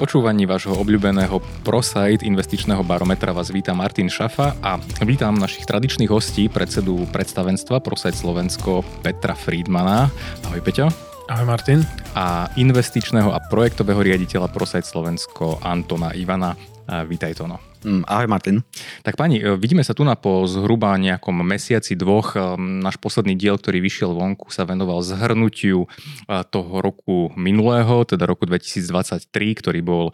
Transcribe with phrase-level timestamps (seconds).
[0.00, 6.48] počúvaní vášho obľúbeného ProSite investičného barometra vás víta Martin Šafa a vítam našich tradičných hostí,
[6.48, 10.08] predsedu predstavenstva ProSite Slovensko Petra Friedmana.
[10.48, 10.88] Ahoj Peťo.
[11.28, 11.84] Ahoj Martin.
[12.16, 16.56] A investičného a projektového riaditeľa ProSite Slovensko Antona Ivana.
[16.88, 17.69] Vítaj Tono.
[17.80, 18.60] Mm, ahoj Martin.
[19.00, 22.36] Tak pani, e, vidíme sa tu na po zhruba nejakom mesiaci dvoch.
[22.36, 28.28] E, náš posledný diel, ktorý vyšiel vonku, sa venoval zhrnutiu e, toho roku minulého, teda
[28.28, 29.32] roku 2023,
[29.64, 30.12] ktorý bol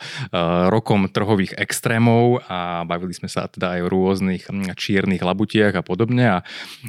[0.71, 4.43] rokom trhových extrémov a bavili sme sa teda aj o rôznych
[4.77, 6.25] čiernych labutiach a podobne.
[6.29, 6.39] A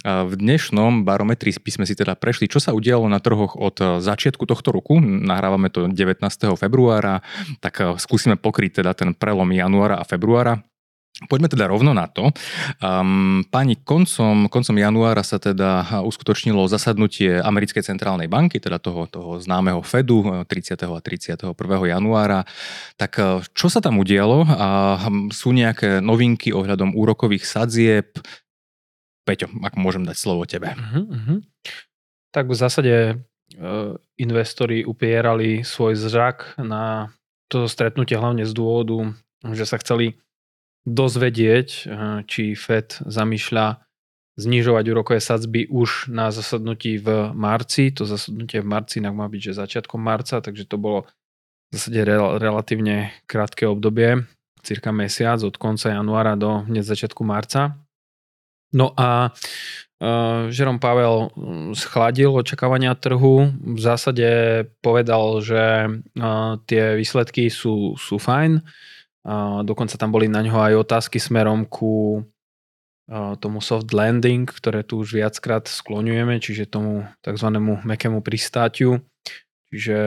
[0.03, 4.43] v dnešnom barometri by sme si teda prešli, čo sa udialo na trhoch od začiatku
[4.45, 4.99] tohto roku.
[4.99, 6.21] Nahrávame to 19.
[6.59, 7.23] februára,
[7.63, 10.66] tak skúsime pokryť teda ten prelom januára a februára.
[11.25, 12.29] Poďme teda rovno na to.
[12.77, 19.41] Um, pani, koncom, koncom januára sa teda uskutočnilo zasadnutie Americkej centrálnej banky, teda toho, toho
[19.41, 20.77] známeho Fedu 30.
[20.77, 21.57] a 31.
[21.89, 22.45] januára.
[23.01, 24.45] Tak e, čo sa tam udialo?
[24.45, 24.69] A
[25.01, 28.21] hm, sú nejaké novinky ohľadom úrokových sadzieb?
[29.25, 30.77] Peťo, ak môžem dať slovo tebe.
[30.77, 31.41] Uh-huh.
[32.29, 32.95] Tak v zásade
[33.57, 37.09] uh, investori upierali svoj zrak na
[37.49, 39.11] toto stretnutie hlavne z dôvodu,
[39.51, 40.15] že sa chceli
[40.87, 41.85] dozvedieť, eh,
[42.23, 43.83] či Fed zamýšľa
[44.37, 47.89] znižovať úrokové sadzby už na zasadnutí v marci.
[47.97, 51.09] To zasadnutie v marci inak má byť, že začiatkom marca, takže to bolo
[51.67, 54.23] v zásade rel- relatívne krátke obdobie,
[54.61, 57.75] cirka mesiac od konca januára do hneď začiatku marca.
[58.71, 64.29] No a uh, Jerome Pavel hm, schladil očakávania trhu, v zásade
[64.85, 68.61] povedal, že uh, tie výsledky sú, sú fajn,
[69.67, 72.23] dokonca tam boli na ňo aj otázky smerom ku
[73.39, 77.47] tomu soft landing, ktoré tu už viackrát skloňujeme, čiže tomu tzv.
[77.83, 78.99] mekému pristátiu.
[79.67, 79.99] Čiže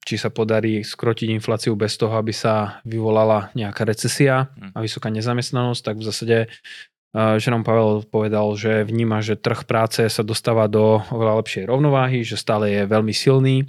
[0.00, 4.72] či sa podarí skrotiť infláciu bez toho, aby sa vyvolala nejaká recesia hm.
[4.72, 6.36] a vysoká nezamestnanosť, tak v zásade
[7.12, 12.40] Jerome Pavel povedal, že vníma, že trh práce sa dostáva do oveľa lepšej rovnováhy, že
[12.40, 13.68] stále je veľmi silný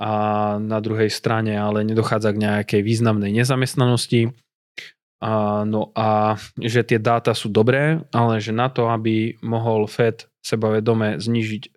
[0.00, 0.12] a
[0.56, 4.32] na druhej strane ale nedochádza k nejakej významnej nezamestnanosti.
[5.20, 10.24] A, no a že tie dáta sú dobré, ale že na to, aby mohol Fed
[10.40, 11.70] sebavedome znižiť e,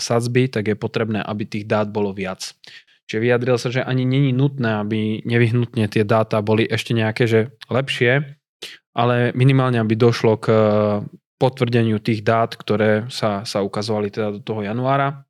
[0.00, 2.56] sadzby, tak je potrebné, aby tých dát bolo viac.
[3.04, 7.52] Čiže vyjadril sa, že ani není nutné, aby nevyhnutne tie dáta boli ešte nejaké, že
[7.68, 8.40] lepšie,
[8.96, 10.58] ale minimálne, aby došlo k e,
[11.36, 15.27] potvrdeniu tých dát, ktoré sa, sa ukazovali teda do toho januára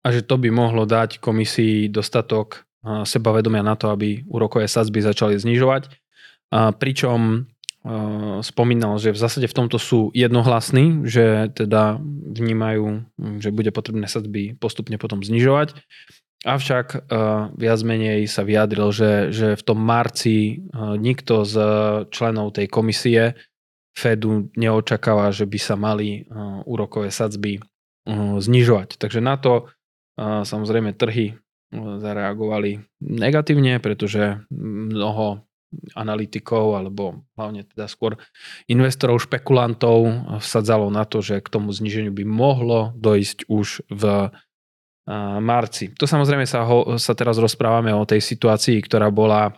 [0.00, 5.36] a že to by mohlo dať komisii dostatok sebavedomia na to, aby úrokové sadzby začali
[5.36, 5.92] znižovať.
[6.50, 7.44] Pričom
[8.40, 11.96] spomínal, že v zásade v tomto sú jednohlasní, že teda
[12.32, 13.04] vnímajú,
[13.40, 15.76] že bude potrebné sadzby postupne potom znižovať.
[16.40, 17.12] Avšak
[17.56, 20.64] viac menej sa vyjadril, že, že v tom marci
[20.96, 21.56] nikto z
[22.08, 23.36] členov tej komisie
[23.92, 26.24] Fedu neočakáva, že by sa mali
[26.64, 27.60] úrokové sadzby
[28.42, 28.98] znižovať.
[28.98, 29.70] Takže na to
[30.20, 31.40] Samozrejme trhy
[31.72, 35.46] zareagovali negatívne, pretože mnoho
[35.94, 38.18] analytikov alebo hlavne teda skôr
[38.66, 44.02] investorov, špekulantov vsadzalo na to, že k tomu zniženiu by mohlo dojsť už v
[45.40, 45.94] marci.
[45.94, 49.54] To samozrejme sa, ho, sa teraz rozprávame o tej situácii, ktorá bola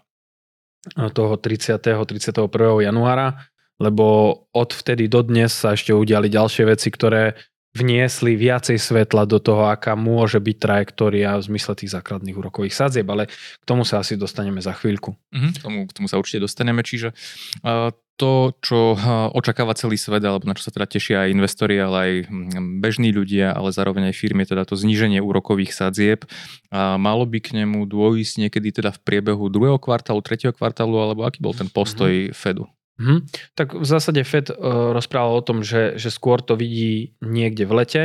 [1.16, 1.80] toho 30.
[1.80, 2.44] 31.
[2.86, 3.48] januára,
[3.80, 7.34] lebo od vtedy do dnes sa ešte udiali ďalšie veci, ktoré
[7.72, 13.09] vniesli viacej svetla do toho, aká môže byť trajektória v zmysle tých základných úrokových sadzieb,
[13.09, 15.16] ale k tomu sa asi dostaneme za chvíľku.
[15.33, 17.16] Mm-hmm, k, tomu, k tomu sa určite dostaneme, čiže
[17.65, 17.88] uh,
[18.21, 18.94] to, čo
[19.32, 23.09] očakáva celý svet, alebo na čo sa teda tešia aj investori, ale aj hm, bežní
[23.09, 27.88] ľudia, ale zároveň aj firmy, teda to zníženie úrokových sadzieb, uh, malo by k nemu
[27.88, 32.37] dôjsť niekedy teda v priebehu druhého kvartálu, tretieho kvartálu, alebo aký bol ten postoj mm-hmm.
[32.37, 32.69] Fedu?
[33.02, 33.26] Mhm.
[33.58, 37.72] Tak v zásade Fed uh, rozprával o tom, že, že skôr to vidí niekde v
[37.74, 38.02] lete.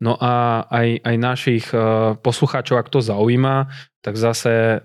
[0.00, 3.68] No a aj, aj našich uh, poslucháčov, ak to zaujíma,
[4.00, 4.80] tak zase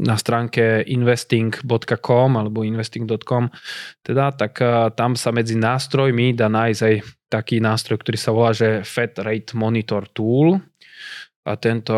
[0.00, 3.52] na stránke investing.com alebo investing.com
[4.00, 6.94] teda, tak uh, tam sa medzi nástrojmi dá nájsť aj
[7.28, 10.56] taký nástroj, ktorý sa volá, že Fed Rate Monitor Tool
[11.44, 11.96] a tento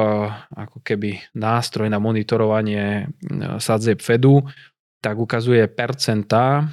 [0.50, 3.10] ako keby nástroj na monitorovanie
[3.58, 4.43] sadzieb Fedu
[5.00, 6.69] tak ukazuje percentá,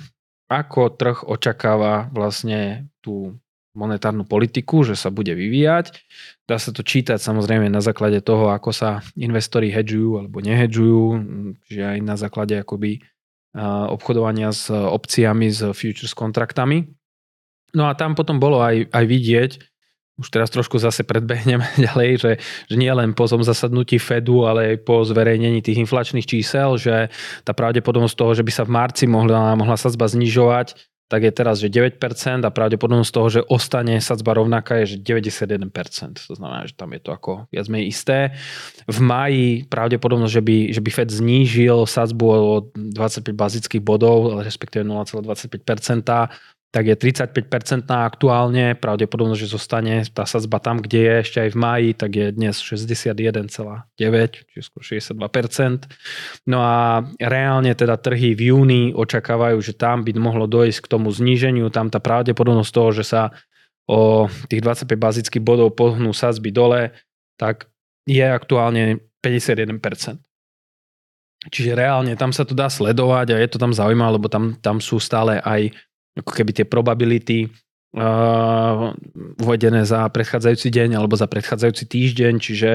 [0.48, 3.36] ako trh očakáva vlastne tú
[3.78, 5.94] monetárnu politiku, že sa bude vyvíjať.
[6.50, 11.04] Dá sa to čítať samozrejme na základe toho, ako sa investori hedžujú alebo nehedžujú,
[11.70, 13.06] čiže aj na základe akoby
[13.94, 16.90] obchodovania s opciami, s futures kontraktami.
[17.78, 19.52] No a tam potom bolo aj, aj vidieť,
[20.18, 22.32] už teraz trošku zase predbehnem ďalej, že,
[22.68, 27.14] že nie len po tom zasadnutí Fedu, ale aj po zverejnení tých inflačných čísel, že
[27.46, 30.74] tá pravdepodobnosť toho, že by sa v marci mohla, mohla sadzba znižovať,
[31.08, 35.72] tak je teraz, že 9% a pravdepodobnosť toho, že ostane sadzba rovnaká je, že 91%.
[36.28, 38.36] To znamená, že tam je to ako viac menej isté.
[38.92, 44.84] V máji pravdepodobnosť, že by, že by Fed znížil sadzbu o 25 bazických bodov, respektíve
[44.84, 46.04] 0,25%,
[46.68, 51.58] tak je 35% aktuálne, pravdepodobnosť, že zostane tá sadzba tam, kde je ešte aj v
[51.58, 53.16] máji, tak je dnes 61,9,
[54.52, 55.88] čiže skôr 62%.
[56.44, 61.08] No a reálne teda trhy v júni očakávajú, že tam by mohlo dojsť k tomu
[61.08, 63.22] zníženiu, tam tá pravdepodobnosť toho, že sa
[63.88, 66.92] o tých 25 bazických bodov pohnú sadzby dole,
[67.40, 67.72] tak
[68.04, 70.20] je aktuálne 51%.
[71.48, 74.84] Čiže reálne tam sa to dá sledovať a je to tam zaujímavé, lebo tam, tam
[74.84, 75.72] sú stále aj
[76.18, 77.48] ako keby tie probability
[77.96, 78.92] uh,
[79.40, 82.70] uvedené za predchádzajúci deň alebo za predchádzajúci týždeň, čiže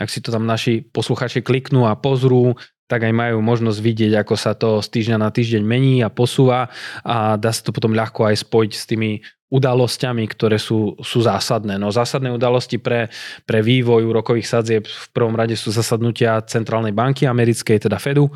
[0.00, 2.56] ak si to tam naši posluchači kliknú a pozrú,
[2.86, 6.70] tak aj majú možnosť vidieť, ako sa to z týždňa na týždeň mení a posúva
[7.02, 9.10] a dá sa to potom ľahko aj spojiť s tými
[9.46, 11.78] udalosťami, ktoré sú, sú zásadné.
[11.78, 13.10] No zásadné udalosti pre,
[13.46, 18.26] pre vývoj úrokových sadzieb v prvom rade sú zasadnutia Centrálnej banky americkej, teda Fedu,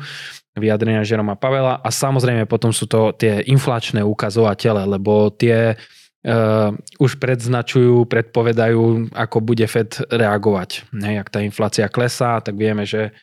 [0.55, 7.15] vyjadrenia Žeroma Pavela a samozrejme potom sú to tie inflačné ukazovatele, lebo tie uh, už
[7.17, 10.91] predznačujú, predpovedajú, ako bude Fed reagovať.
[10.91, 13.15] Hej, ak tá inflácia klesá, tak vieme, že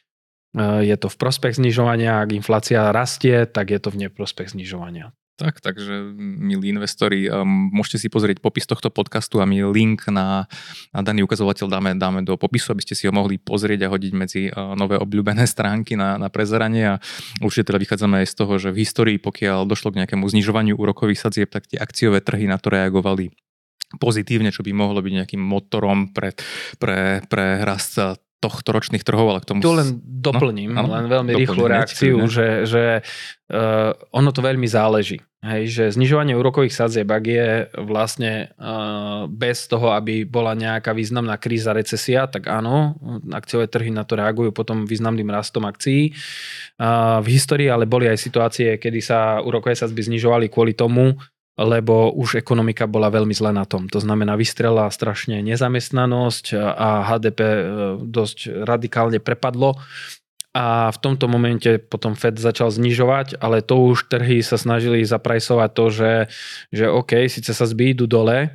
[0.57, 5.13] uh, je to v prospech znižovania, ak inflácia rastie, tak je to v neprospech znižovania.
[5.39, 10.51] Tak, takže milí investori, um, môžete si pozrieť popis tohto podcastu a my link na,
[10.91, 14.13] na daný ukazovateľ dáme, dáme do popisu, aby ste si ho mohli pozrieť a hodiť
[14.19, 16.99] medzi uh, nové obľúbené stránky na, na prezeranie.
[16.99, 17.01] A
[17.39, 21.23] určite teda vychádzame aj z toho, že v histórii, pokiaľ došlo k nejakému znižovaniu úrokových
[21.23, 23.31] sadzieb, tak tie akciové trhy na to reagovali
[23.97, 26.35] pozitívne, čo by mohlo byť nejakým motorom pre,
[26.77, 27.97] pre, pre rast
[28.39, 29.59] tohto ročných trhov, ale k tomu...
[29.59, 32.31] Tu len doplním, no, len veľmi doplním, rýchlu reakciu, ne?
[32.31, 32.83] že, že
[33.51, 35.19] uh, ono to veľmi záleží.
[35.39, 37.49] Hej, že znižovanie úrokových sadzieb, ak je
[37.79, 42.99] vlastne uh, bez toho, aby bola nejaká významná kríza, recesia, tak áno,
[43.31, 46.11] akciové trhy na to reagujú potom významným rastom akcií.
[46.79, 51.15] Uh, v histórii ale boli aj situácie, kedy sa úrokové sadzby znižovali kvôli tomu,
[51.59, 53.91] lebo už ekonomika bola veľmi zle na tom.
[53.91, 57.59] To znamená, vystrela strašne nezamestnanosť a HDP e,
[57.99, 59.75] dosť radikálne prepadlo.
[60.55, 65.71] A v tomto momente potom Fed začal znižovať, ale to už trhy sa snažili zaprajsovať
[65.75, 66.13] to, že,
[66.73, 68.49] že OK, síce sa zbídu dole,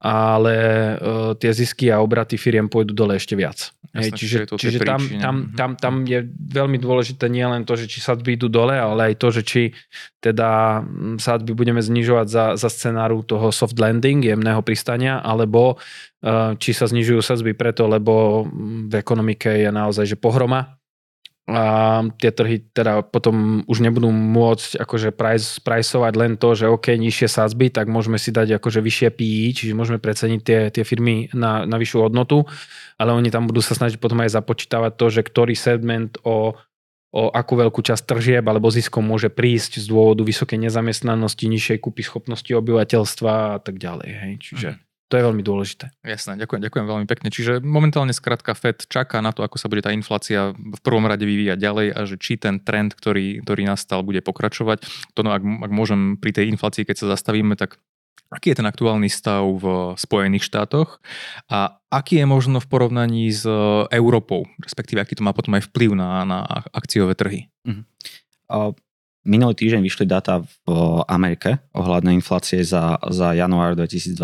[0.00, 0.56] ale
[0.96, 3.76] uh, tie zisky a obraty firiem pôjdu dole ešte viac.
[3.92, 5.56] Jasne, Hej, čiže čiže tam, tam, mhm.
[5.58, 9.14] tam, tam je veľmi dôležité nie len to, že či sadby idú dole, ale aj
[9.20, 9.62] to, že či
[10.24, 16.56] teda mm, sadby budeme znižovať za, za scenáru toho soft landing, jemného pristania, alebo uh,
[16.56, 20.79] či sa znižujú sadzby preto, lebo mm, v ekonomike je naozaj že pohroma
[21.50, 21.64] a
[22.14, 27.74] tie trhy teda potom už nebudú môcť akože price, len to, že OK, nižšie sázby,
[27.74, 31.76] tak môžeme si dať akože vyššie PI, čiže môžeme preceniť tie, tie firmy na, na
[31.76, 32.46] vyššiu hodnotu,
[33.02, 36.54] ale oni tam budú sa snažiť potom aj započítavať to, že ktorý segment o,
[37.10, 42.06] o akú veľkú časť tržieb alebo ziskom môže prísť z dôvodu vysokej nezamestnanosti, nižšej kúpy
[42.06, 44.10] schopnosti obyvateľstva a tak ďalej.
[44.14, 44.32] Hej.
[44.38, 44.89] Čiže mm.
[45.10, 45.90] To je veľmi dôležité.
[46.06, 47.34] Jasné, ďakujem, ďakujem veľmi pekne.
[47.34, 51.26] Čiže momentálne skrátka Fed čaká na to, ako sa bude tá inflácia v prvom rade
[51.26, 54.86] vyvíjať ďalej a že či ten trend, ktorý, ktorý nastal, bude pokračovať.
[55.18, 57.82] To no, ak, ak môžem pri tej inflácii, keď sa zastavíme, tak
[58.30, 61.02] aký je ten aktuálny stav v Spojených štátoch
[61.50, 63.42] a aký je možno v porovnaní s
[63.90, 66.38] Európou, respektíve aký to má potom aj vplyv na, na
[66.70, 67.50] akciové trhy?
[67.66, 67.82] Uh-huh.
[69.20, 70.68] Minulý týždeň vyšli dáta v
[71.04, 74.16] Amerike ohľadne inflácie za, za január 2024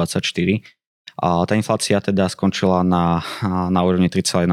[1.20, 4.48] a tá inflácia teda skončila na, na úrovni 3,1%,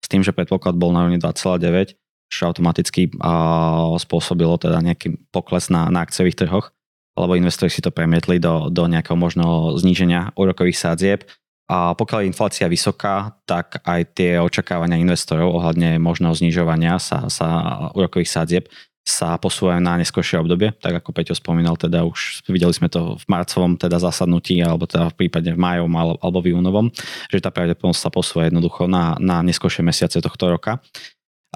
[0.00, 1.96] s tým, že predpoklad bol na úrovni 2,9%,
[2.32, 6.72] čo automaticky a, spôsobilo teda nejaký pokles na, na akciových trhoch,
[7.14, 11.20] lebo investori si to premietli do, do nejakého možného zníženia úrokových sádzieb.
[11.68, 17.48] A pokiaľ je inflácia vysoká, tak aj tie očakávania investorov ohľadne možného znižovania sa, sa
[17.96, 18.64] úrokových sádzieb
[19.04, 23.24] sa posúvajú na neskôršie obdobie, tak ako Peťo spomínal, teda už videli sme to v
[23.28, 26.88] marcovom teda zasadnutí, alebo teda v prípade v majom alebo v júnovom,
[27.28, 30.80] že tá pravdepodobnosť sa posúva jednoducho na, na neskôršie mesiace tohto roka.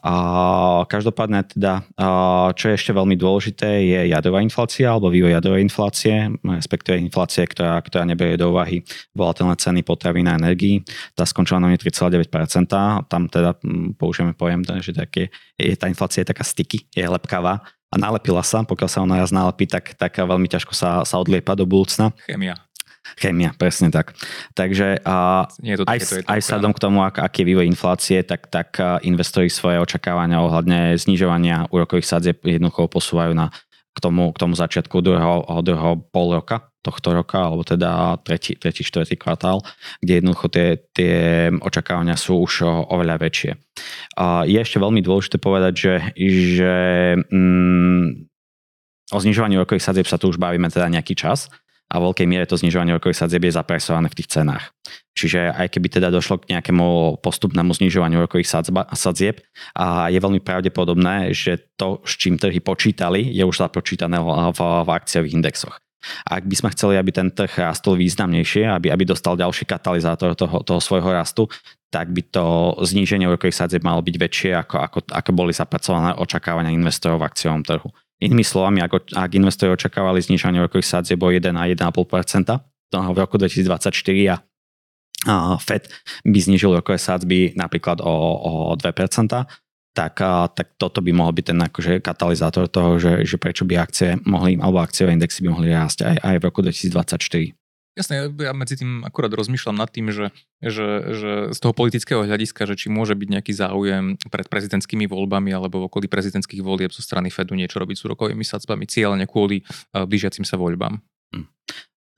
[0.03, 0.15] A
[0.87, 1.83] každopádne teda,
[2.55, 7.83] čo je ešte veľmi dôležité, je jadrová inflácia alebo vývoj jadrovej inflácie, respektíve inflácie, ktorá,
[7.83, 8.87] ktorá neberie do úvahy
[9.17, 10.85] volatilné ceny potravín a energií.
[11.19, 12.31] Tá skončila na 3,9%.
[13.09, 13.59] Tam teda
[13.99, 18.61] použijeme pojem, že také, je, tá inflácia je taká sticky, je lepkavá a nalepila sa.
[18.63, 22.13] Pokiaľ sa ona raz nalepí, tak, tak veľmi ťažko sa, sa odliepa do budúcna.
[22.29, 22.68] Chemia.
[23.17, 24.13] Chémia, presne tak.
[24.53, 27.47] Takže a, Nie je to aj, také, to je aj vzhľadom k tomu, ak, aký
[27.47, 33.49] je vývoj inflácie, tak, tak investori svoje očakávania ohľadne znižovania úrokových sadzieb jednoducho posúvajú na
[33.95, 38.87] k tomu, k tomu začiatku druhého, druhého pol roka tohto roka, alebo teda tretí, tretí
[38.87, 39.61] štvrtý kvartál,
[40.01, 43.53] kde jednoducho tie, tie očakávania sú už oveľa väčšie.
[44.17, 45.95] A je ešte veľmi dôležité povedať, že,
[46.55, 46.75] že
[47.29, 48.07] mm,
[49.13, 51.51] o znižovaní úrokových sadzieb sa tu už bavíme teda nejaký čas
[51.89, 54.71] a v veľkej miere to znižovanie úrokových sadzieb je zapresované v tých cenách.
[55.17, 58.61] Čiže aj keby teda došlo k nejakému postupnému znižovaniu úrokových
[58.95, 59.41] sadzieb,
[59.75, 64.91] a je veľmi pravdepodobné, že to, s čím trhy počítali, je už započítané v, v
[64.93, 65.77] akciových indexoch.
[66.23, 70.63] Ak by sme chceli, aby ten trh rastol významnejšie, aby, aby dostal ďalší katalizátor toho,
[70.63, 71.51] toho svojho rastu,
[71.91, 76.71] tak by to zníženie úrokových sadzieb malo byť väčšie, ako, ako, ako boli zapracované očakávania
[76.71, 77.91] investorov v akciovom trhu.
[78.19, 81.95] Inými slovami, ak, ak investori očakávali zniženie úrokových sadzieb o 1 a 1,5%
[82.91, 83.95] v roku 2024
[85.27, 85.91] a Fed
[86.23, 88.87] by znižil rokové sádzby napríklad o, o 2%,
[89.99, 90.15] tak,
[90.55, 94.55] tak toto by mohol byť ten akože katalizátor toho, že, že prečo by akcie mohli,
[94.55, 97.58] alebo akciové indexy by mohli rásť aj, aj v roku 2024.
[97.99, 100.31] Jasné, ja medzi tým akurát rozmýšľam nad tým, že,
[100.63, 100.87] že,
[101.19, 105.83] že z toho politického hľadiska, že či môže byť nejaký záujem pred prezidentskými voľbami alebo
[105.83, 110.07] v okolí prezidentských volieb zo strany Fedu niečo robiť s úrokovými sadzbami cieľne kvôli uh,
[110.07, 111.03] blížiacim sa voľbám.
[111.35, 111.51] Hm.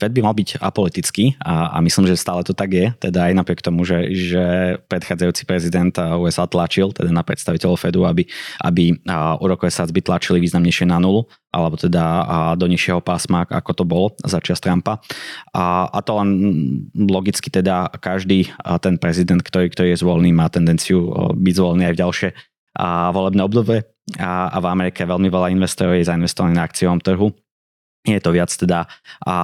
[0.01, 3.37] Fed by mal byť apolitický a, a myslím, že stále to tak je, teda aj
[3.41, 4.45] napriek tomu, že, že
[4.89, 8.25] predchádzajúci prezident USA tlačil teda na predstaviteľov Fedu, aby,
[8.65, 8.97] aby
[9.41, 12.03] úrokové sadzby tlačili významnejšie na nulu, alebo teda
[12.55, 15.03] do nižšieho pásma, ako to bolo za čas Trumpa.
[15.51, 16.31] A, a to len
[16.95, 22.01] logicky teda každý ten prezident, ktorý, ktorý je zvolený, má tendenciu byť zvolený aj v
[22.07, 22.29] ďalšie
[22.79, 23.83] a volebné obdobie.
[24.19, 27.31] A, a v Amerike veľmi veľa investorov je zainvestovaných na akciovom trhu
[28.01, 28.89] je to viac teda
[29.29, 29.37] a,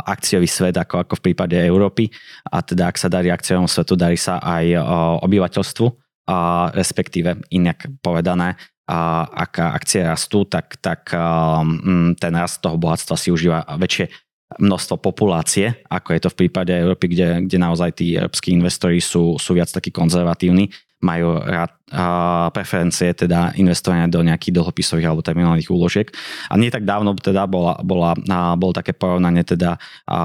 [0.00, 2.08] akciový svet ako, ako v prípade Európy
[2.48, 4.82] a teda ak sa darí akciovému svetu, darí sa aj o,
[5.28, 5.86] obyvateľstvu
[6.28, 8.56] a respektíve inak povedané,
[8.88, 14.08] a ak akcie rastú, tak, tak um, ten rast toho bohatstva si užíva väčšie
[14.56, 19.36] množstvo populácie, ako je to v prípade Európy, kde, kde naozaj tí európsky investori sú,
[19.36, 25.70] sú viac takí konzervatívni majú rád, a preferencie teda investovania do nejakých dlhopisových alebo terminálnych
[25.70, 26.10] úložiek.
[26.50, 29.78] A nie tak dávno teda bola, bola, a, bolo také porovnanie teda
[30.10, 30.18] a,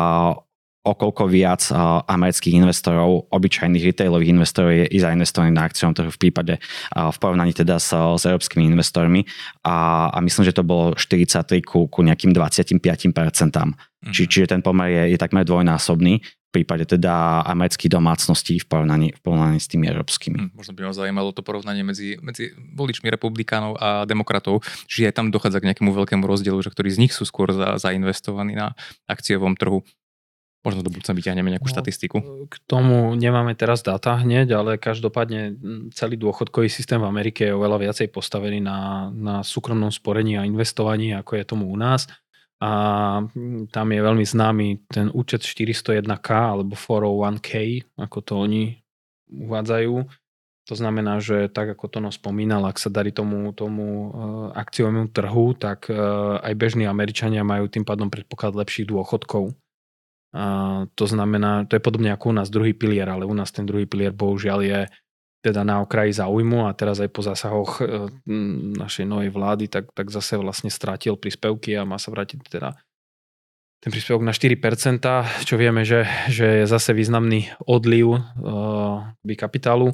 [0.83, 1.63] okolko viac
[2.11, 6.59] amerických investorov, obyčajných retailových investorov je, je zainvestovaných na akciom trhu v prípade
[6.91, 9.23] v porovnaní teda s, s európskymi investormi
[9.63, 12.83] a, a myslím, že to bolo 43 ku, ku nejakým 25%.
[12.83, 14.11] Mm-hmm.
[14.11, 16.19] Či, čiže ten pomer je, je takmer dvojnásobný
[16.53, 20.37] prípade teda amerických domácností v porovnaní, v porovnaní s tými európskymi.
[20.37, 25.17] Hm, možno by ma zaujímalo to porovnanie medzi, medzi voličmi republikánov a demokratov, že aj
[25.17, 28.77] tam dochádza k nejakému veľkému rozdielu, že ktorí z nich sú skôr za, zainvestovaní na
[29.09, 29.81] akciovom trhu.
[30.63, 32.17] Možno do budúca vyťahneme nejakú no, štatistiku.
[32.47, 35.59] K tomu nemáme teraz dáta hneď, ale každopádne
[35.91, 41.11] celý dôchodkový systém v Amerike je oveľa viacej postavený na, na súkromnom sporení a investovaní,
[41.11, 42.07] ako je tomu u nás
[42.63, 42.71] a
[43.75, 48.79] tam je veľmi známy ten účet 401k alebo 401k, ako to oni
[49.27, 49.95] uvádzajú.
[50.71, 54.09] To znamená, že tak ako Tono spomínal, ak sa darí tomu, tomu uh,
[54.55, 59.51] akciovému trhu, tak uh, aj bežní Američania majú tým pádom predpoklad lepších dôchodkov.
[60.33, 63.69] Uh, to znamená, to je podobne ako u nás druhý pilier, ale u nás ten
[63.69, 64.79] druhý pilier bohužiaľ je
[65.43, 68.07] teda na okraji záujmu a teraz aj po zásahoch e,
[68.79, 72.79] našej novej vlády, tak, tak zase vlastne strátil príspevky a má sa vrátiť teda
[73.83, 75.03] ten príspevok na 4%,
[75.43, 79.03] čo vieme, že, že je zase významný odliv uh,
[79.35, 79.91] kapitálu.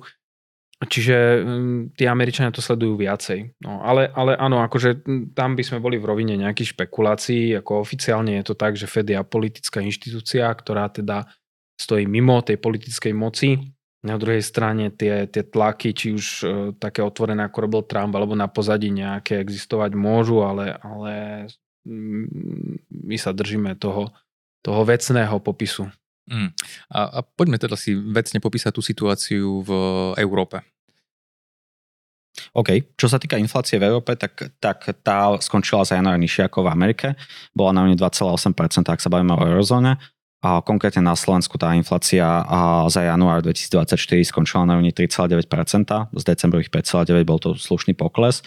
[0.80, 3.60] Čiže um, tí Američania to sledujú viacej.
[3.68, 5.04] No, ale, ale áno, akože
[5.36, 9.12] tam by sme boli v rovine nejakých špekulácií, ako oficiálne je to tak, že Fed
[9.12, 11.28] je politická inštitúcia, ktorá teda
[11.76, 13.60] stojí mimo tej politickej moci
[14.00, 16.46] na druhej strane tie, tie tlaky, či už e,
[16.80, 21.12] také otvorené, ako robil Trump, alebo na pozadí nejaké existovať môžu, ale, ale
[22.88, 24.16] my sa držíme toho,
[24.64, 25.92] toho vecného popisu.
[26.30, 26.50] Mm.
[26.94, 29.72] A, a poďme teda si vecne popísať tú situáciu v
[30.22, 30.62] Európe.
[32.54, 32.96] OK.
[32.96, 36.72] Čo sa týka inflácie v Európe, tak, tak tá skončila za január nižšie ako v
[36.72, 37.08] Amerike.
[37.52, 39.98] Bola na úrovni 2,8%, ak sa bavíme o eurozóne.
[40.40, 42.24] A konkrétne na Slovensku tá inflácia
[42.88, 45.36] za január 2024 skončila na úrovni 3,9%,
[46.16, 48.40] z decembrových 5,9 bol to slušný pokles.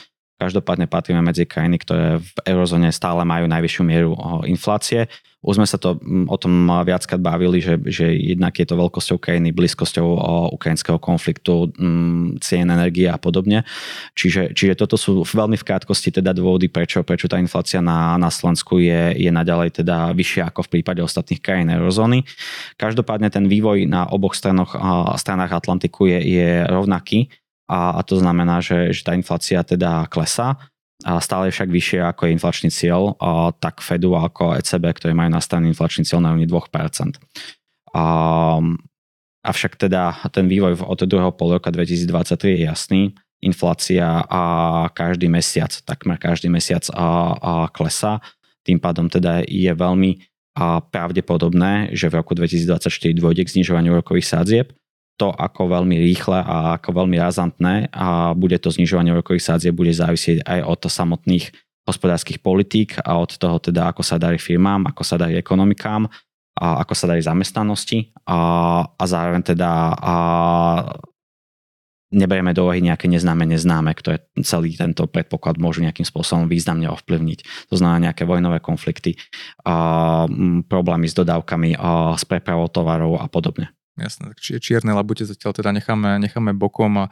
[0.43, 5.07] Každopádne patríme medzi krajiny, ktoré v eurozóne stále majú najvyššiu mieru inflácie.
[5.43, 9.51] Už sme sa to o tom viackrát bavili, že, že jednak je to veľkosťou krajiny,
[9.55, 10.07] blízkosťou
[10.55, 11.71] ukrajinského konfliktu,
[12.39, 13.67] cien energie a podobne.
[14.15, 18.31] Čiže, čiže toto sú veľmi v krátkosti teda dôvody, prečo, prečo tá inflácia na, na
[18.31, 22.23] Slovensku je, je naďalej teda vyššia ako v prípade ostatných krajín eurozóny.
[22.79, 24.79] Každopádne ten vývoj na oboch stranoch,
[25.19, 27.31] stranách Atlantiku je, je rovnaký
[27.73, 30.61] a, a to znamená, že, že tá inflácia teda klesá
[31.03, 35.33] a stále však vyššie ako je inflačný cieľ, a tak Fedu ako ECB, ktoré majú
[35.33, 37.17] nastavený inflačný cieľ na úrovni 2%.
[37.97, 38.05] A,
[39.43, 43.03] avšak teda ten vývoj od druhého pol roka 2023 je jasný.
[43.43, 44.43] Inflácia a
[44.95, 48.23] každý mesiac, takmer každý mesiac a, a klesá.
[48.63, 54.29] Tým pádom teda je veľmi a pravdepodobné, že v roku 2024 dôjde k znižovaniu rokových
[54.29, 54.67] sádzieb
[55.17, 59.93] to, ako veľmi rýchle a ako veľmi razantné a bude to znižovanie úrokových sádzieb bude
[59.93, 61.53] závisieť aj od samotných
[61.87, 66.07] hospodárskych politík a od toho teda, ako sa darí firmám, ako sa darí ekonomikám
[66.59, 68.39] a ako sa darí zamestnanosti a,
[68.87, 70.15] a zároveň teda a
[72.13, 77.69] neberieme do úvahy nejaké neznáme neznáme, ktoré celý tento predpoklad môžu nejakým spôsobom významne ovplyvniť.
[77.73, 79.17] To znamená nejaké vojnové konflikty,
[79.65, 80.29] a,
[80.69, 83.73] problémy s dodávkami, a, s prepravou tovarov a podobne.
[83.93, 87.07] Jasné, tak čierne labute zatiaľ teda necháme, necháme bokom a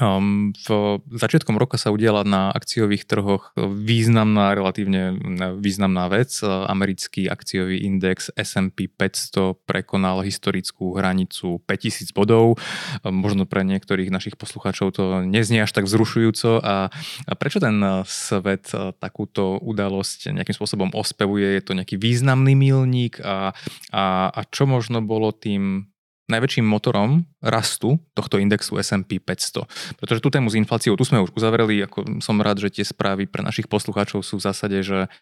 [0.00, 5.12] Um, v začiatkom roka sa udiala na akciových trhoch významná, relatívne
[5.60, 6.32] významná vec.
[6.40, 12.56] Americký akciový index S&P 500 prekonal historickú hranicu 5000 bodov.
[13.04, 16.64] Možno pre niektorých našich poslucháčov to neznie až tak vzrušujúco.
[16.64, 16.88] A,
[17.36, 17.76] prečo ten
[18.08, 21.60] svet takúto udalosť nejakým spôsobom ospevuje?
[21.60, 23.52] Je to nejaký významný milník a,
[23.92, 25.91] a, a čo možno bolo tým
[26.32, 30.00] najväčším motorom rastu tohto indexu S&P 500.
[30.00, 33.28] Pretože tú tému s infláciou, tu sme už uzavreli, ako som rád, že tie správy
[33.28, 35.12] pre našich poslucháčov sú v zásade, že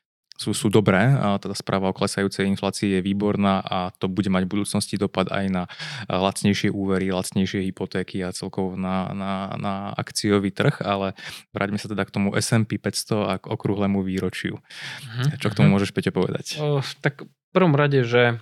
[0.40, 4.48] sú, sú dobré a teda správa o klesajúcej inflácii je výborná a to bude mať
[4.48, 5.62] v budúcnosti dopad aj na
[6.08, 11.12] lacnejšie úvery, lacnejšie hypotéky a celkovo na, na, na akciový trh, ale
[11.52, 14.56] vráťme sa teda k tomu S&P 500 a k okrúhlemu výročiu.
[14.56, 15.36] Uh-huh.
[15.36, 15.74] Čo k tomu mhm.
[15.76, 16.56] môžeš, Peťo, povedať?
[16.56, 18.40] O, tak v prvom rade, že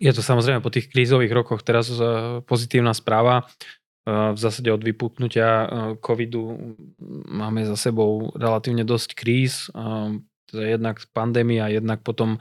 [0.00, 3.42] je to samozrejme po tých krízových rokoch teraz e, pozitívna správa.
[3.42, 5.66] E, v zásade od vypuknutia e,
[6.00, 6.76] covidu
[7.28, 9.72] máme za sebou relatívne dosť kríz.
[10.46, 12.38] Teda jednak pandémia, jednak potom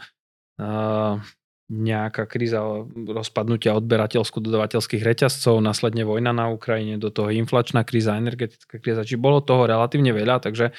[1.65, 2.61] nejaká kríza
[2.93, 9.01] rozpadnutia odberateľsko-dodavateľských reťazcov, následne vojna na Ukrajine, do toho inflačná kríza, energetická kríza.
[9.01, 10.71] Či bolo toho relatívne veľa, takže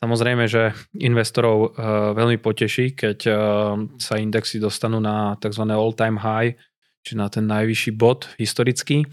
[0.00, 1.68] Samozrejme, že investorov uh,
[2.16, 3.36] veľmi poteší, keď uh,
[4.00, 5.68] sa indexy dostanú na tzv.
[5.68, 6.56] all-time high,
[7.04, 9.08] či na ten najvyšší bod historický.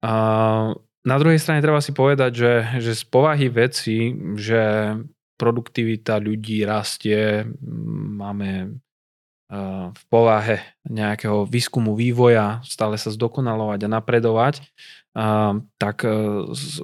[0.00, 4.96] Na druhej strane treba si povedať, že, že z povahy veci, že
[5.36, 7.44] produktivita ľudí rastie,
[8.16, 8.80] máme
[9.92, 14.64] v povahe nejakého výskumu vývoja, stále sa zdokonalovať a napredovať,
[15.78, 16.14] tak e,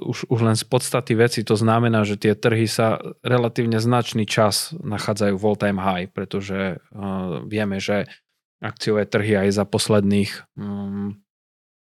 [0.02, 4.74] už, už len z podstaty veci to znamená, že tie trhy sa relatívne značný čas
[4.82, 7.06] nachádzajú v all-time high, pretože e,
[7.46, 8.10] vieme, že
[8.58, 11.20] akciové trhy aj za posledných um,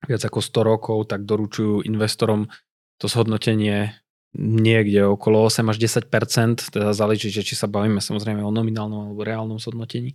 [0.05, 2.51] viac ako 100 rokov tak doručujú investorom
[2.99, 3.95] to zhodnotenie
[4.37, 9.57] niekde okolo 8 až 10% teda záleží, či sa bavíme samozrejme o nominálnom alebo reálnom
[9.57, 10.13] zhodnotení.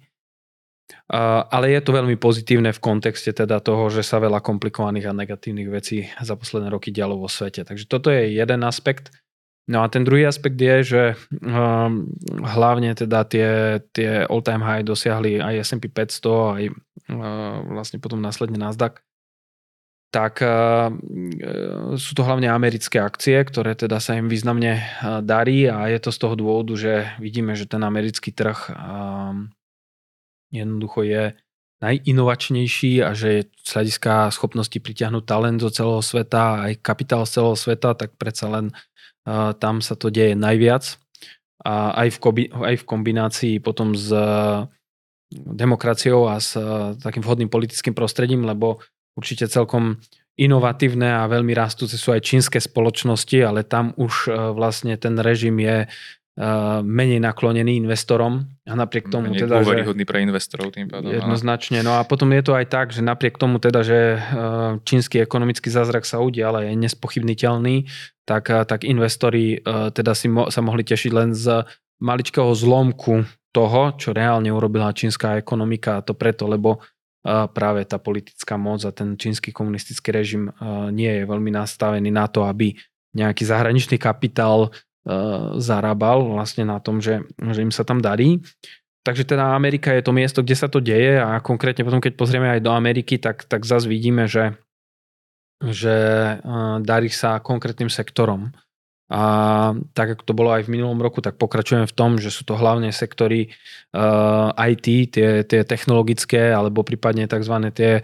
[1.49, 5.69] Ale je to veľmi pozitívne v kontexte teda toho, že sa veľa komplikovaných a negatívnych
[5.73, 7.65] vecí za posledné roky dialo vo svete.
[7.65, 9.13] Takže toto je jeden aspekt.
[9.65, 11.03] No a ten druhý aspekt je, že
[11.41, 12.13] um,
[12.45, 16.21] hlavne teda tie, tie all-time high dosiahli aj S&P 500,
[16.61, 19.01] aj uh, vlastne potom následne Nasdaq
[20.15, 20.95] tak uh,
[21.99, 24.79] sú to hlavne americké akcie, ktoré teda sa im významne
[25.27, 29.51] darí a je to z toho dôvodu, že vidíme, že ten americký trh um,
[30.55, 31.35] jednoducho je
[31.85, 37.41] najinovačnejší a že je z hľadiska schopnosti pritiahnuť talent zo celého sveta, aj kapitál z
[37.41, 40.97] celého sveta, tak predsa len uh, tam sa to deje najviac.
[41.65, 44.69] A aj v, kobi- aj v kombinácii potom s uh,
[45.35, 48.81] demokraciou a s uh, takým vhodným politickým prostredím, lebo
[49.19, 50.01] určite celkom
[50.35, 55.87] inovatívne a veľmi rastúce sú aj čínske spoločnosti, ale tam už vlastne ten režim je
[56.83, 60.03] menej naklonený investorom a napriek tomu menej teda, že...
[60.03, 61.15] pre investorov tým pádom.
[61.15, 61.87] Jednoznačne.
[61.87, 64.19] No a potom je to aj tak, že napriek tomu teda, že
[64.83, 67.87] čínsky ekonomický zázrak sa udial a je nespochybniteľný,
[68.27, 69.63] tak, tak investori
[69.95, 71.63] teda si mo- sa mohli tešiť len z
[72.03, 73.23] maličkého zlomku
[73.55, 76.83] toho, čo reálne urobila čínska ekonomika a to preto, lebo
[77.25, 80.51] práve tá politická moc a ten čínsky komunistický režim
[80.91, 82.75] nie je veľmi nastavený na to, aby
[83.15, 84.75] nejaký zahraničný kapitál
[85.61, 88.41] zarábal vlastne na tom, že, že im sa tam darí.
[89.05, 92.49] Takže teda Amerika je to miesto, kde sa to deje a konkrétne potom, keď pozrieme
[92.49, 94.57] aj do Ameriky, tak, tak zase vidíme, že,
[95.61, 95.97] že
[96.81, 98.49] darí sa konkrétnym sektorom.
[99.13, 99.23] A
[99.93, 102.57] tak, ako to bolo aj v minulom roku, tak pokračujeme v tom, že sú to
[102.57, 103.53] hlavne sektory
[103.93, 107.55] uh, IT, tie, tie technologické, alebo prípadne tzv.
[107.77, 108.01] tie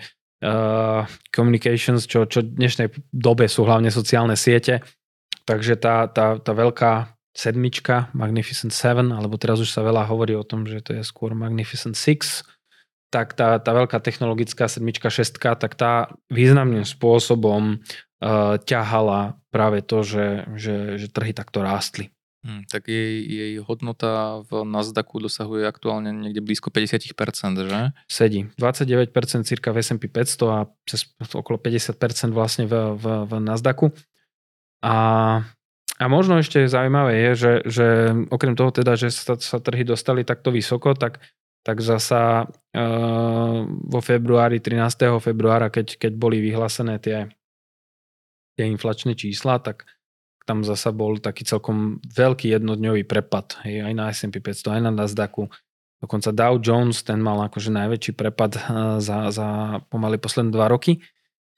[1.28, 4.80] communications, čo, čo v dnešnej dobe sú hlavne sociálne siete.
[5.50, 10.46] Takže tá, tá, tá veľká sedmička, Magnificent 7, alebo teraz už sa veľa hovorí o
[10.46, 12.46] tom, že to je skôr Magnificent 6,
[13.10, 20.06] tak tá, tá veľká technologická sedmička, šestka, tak tá významným spôsobom uh, ťahala práve to,
[20.06, 22.14] že, že, že trhy takto rástli.
[22.40, 27.12] Hmm, tak jej, jej hodnota v Nasdaqu dosahuje aktuálne niekde blízko 50%,
[27.66, 27.80] že?
[28.06, 28.46] Sedí.
[28.54, 33.92] 29% cirka v S&P 500 a cez okolo 50% vlastne v, v, v Nasdaqu.
[34.80, 34.96] A,
[36.00, 37.86] a možno ešte zaujímavé je, že, že
[38.32, 41.20] okrem toho teda, že sa, sa trhy dostali takto vysoko, tak,
[41.60, 45.20] tak zasa uh, vo februári, 13.
[45.20, 47.28] februára, keď, keď boli vyhlásené tie
[48.60, 49.88] tie inflačné čísla, tak
[50.44, 55.48] tam zasa bol taký celkom veľký jednodňový prepad, aj na S&P 500, aj na Nasdaqu.
[56.00, 58.62] Dokonca Dow Jones, ten mal akože najväčší prepad eh,
[59.00, 59.48] za, za
[59.88, 61.00] pomaly posledné dva roky.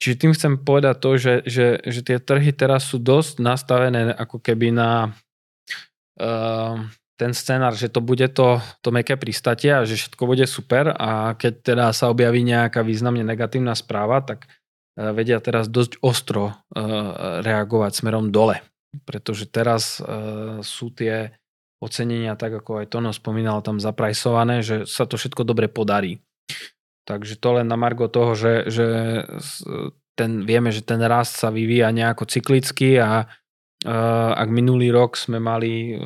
[0.01, 4.41] Čiže tým chcem povedať to, že, že, že tie trhy teraz sú dosť nastavené ako
[4.41, 5.13] keby na
[6.19, 6.75] uh,
[7.15, 11.37] ten scenár, že to bude to, to meké pristatie a že všetko bude super a
[11.39, 14.49] keď teda sa objaví nejaká významne negatívna správa, tak
[14.93, 16.81] E, vedia teraz dosť ostro e,
[17.41, 18.61] reagovať smerom dole.
[19.09, 20.01] Pretože teraz e,
[20.61, 21.33] sú tie
[21.81, 26.21] ocenenia, tak ako aj Tono spomínal, tam zaprajsované, že sa to všetko dobre podarí.
[27.03, 28.87] Takže to len na margo toho, že, že
[30.15, 33.27] ten, vieme, že ten rast sa vyvíja nejako cyklicky a
[34.33, 35.99] ak minulý rok sme mali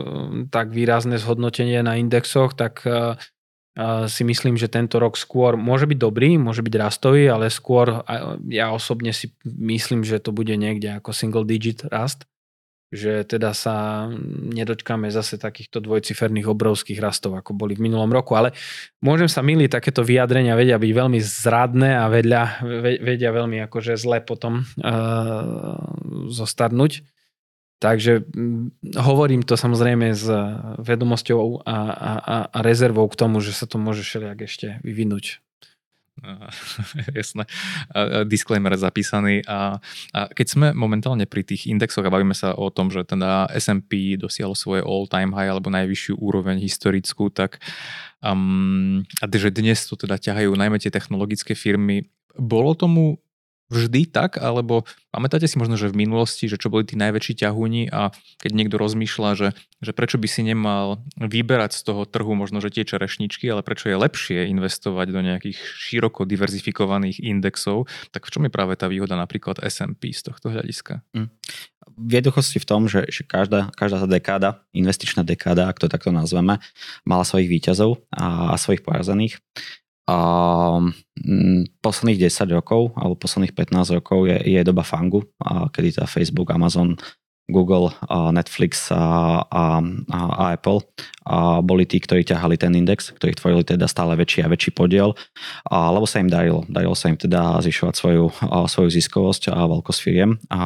[0.50, 2.82] tak výrazné zhodnotenie na indexoch, tak
[4.10, 8.02] si myslím, že tento rok skôr môže byť dobrý, môže byť rastový, ale skôr
[8.50, 12.26] ja osobne si myslím, že to bude niekde ako single digit rast
[12.88, 14.08] že teda sa
[14.56, 18.56] nedočkáme zase takýchto dvojciferných obrovských rastov, ako boli v minulom roku, ale
[19.04, 22.44] môžem sa miliť, takéto vyjadrenia vedia byť veľmi zradné a vedľa,
[23.04, 25.76] vedia veľmi akože zle potom uh,
[26.32, 27.04] zostarnúť.
[27.78, 30.26] Takže mm, hovorím to samozrejme s
[30.82, 32.12] vedomosťou a, a,
[32.50, 35.46] a rezervou k tomu, že sa to môže všelijak ešte vyvinúť.
[37.18, 37.44] Jasné.
[38.26, 39.46] Disclaimer zapísaný.
[39.46, 39.78] A,
[40.14, 44.18] a keď sme momentálne pri tých indexoch a bavíme sa o tom, že teda S&P
[44.18, 47.62] dosiahol svoje all-time high alebo najvyššiu úroveň historickú, tak
[48.22, 52.10] um, a že dnes to teda ťahajú najmä tie technologické firmy.
[52.38, 53.22] Bolo tomu
[53.68, 57.92] vždy tak, alebo pamätáte si možno, že v minulosti, že čo boli tí najväčší ťahúni
[57.92, 59.50] a keď niekto rozmýšľa, že,
[59.84, 63.92] že prečo by si nemal vyberať z toho trhu možno, že tie čerešničky, ale prečo
[63.92, 69.20] je lepšie investovať do nejakých široko diverzifikovaných indexov, tak v čom je práve tá výhoda
[69.20, 71.04] napríklad S&P z tohto hľadiska?
[71.12, 71.28] Mm.
[71.98, 76.12] V jednoduchosti v tom, že, že každá, každá tá dekáda, investičná dekáda, ak to takto
[76.12, 76.60] nazveme,
[77.08, 79.40] mala svojich výťazov a, a svojich porazených.
[80.08, 80.18] A
[81.20, 86.08] mm, posledných 10 rokov alebo posledných 15 rokov je, je doba fangu, a kedy teda
[86.08, 86.96] Facebook, Amazon,
[87.48, 89.80] Google, a Netflix a, a,
[90.12, 90.84] a Apple
[91.24, 95.16] a boli tí, ktorí ťahali ten index, ktorí tvorili teda stále väčší a väčší podiel,
[95.72, 96.68] a, lebo sa im darilo.
[96.68, 100.62] Darilo sa im teda zvyšovať svoju, a, svoju ziskovosť a veľkosť firiem a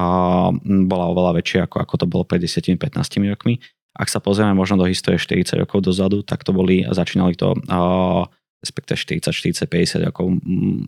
[0.90, 2.98] bola oveľa väčšia ako, ako to bolo pred 10-15
[3.30, 3.62] rokmi.
[3.94, 8.26] Ak sa pozrieme možno do histórie 40 rokov dozadu, tak to boli, začínali to a,
[8.62, 10.38] respektive 40, 40, 50 rokov.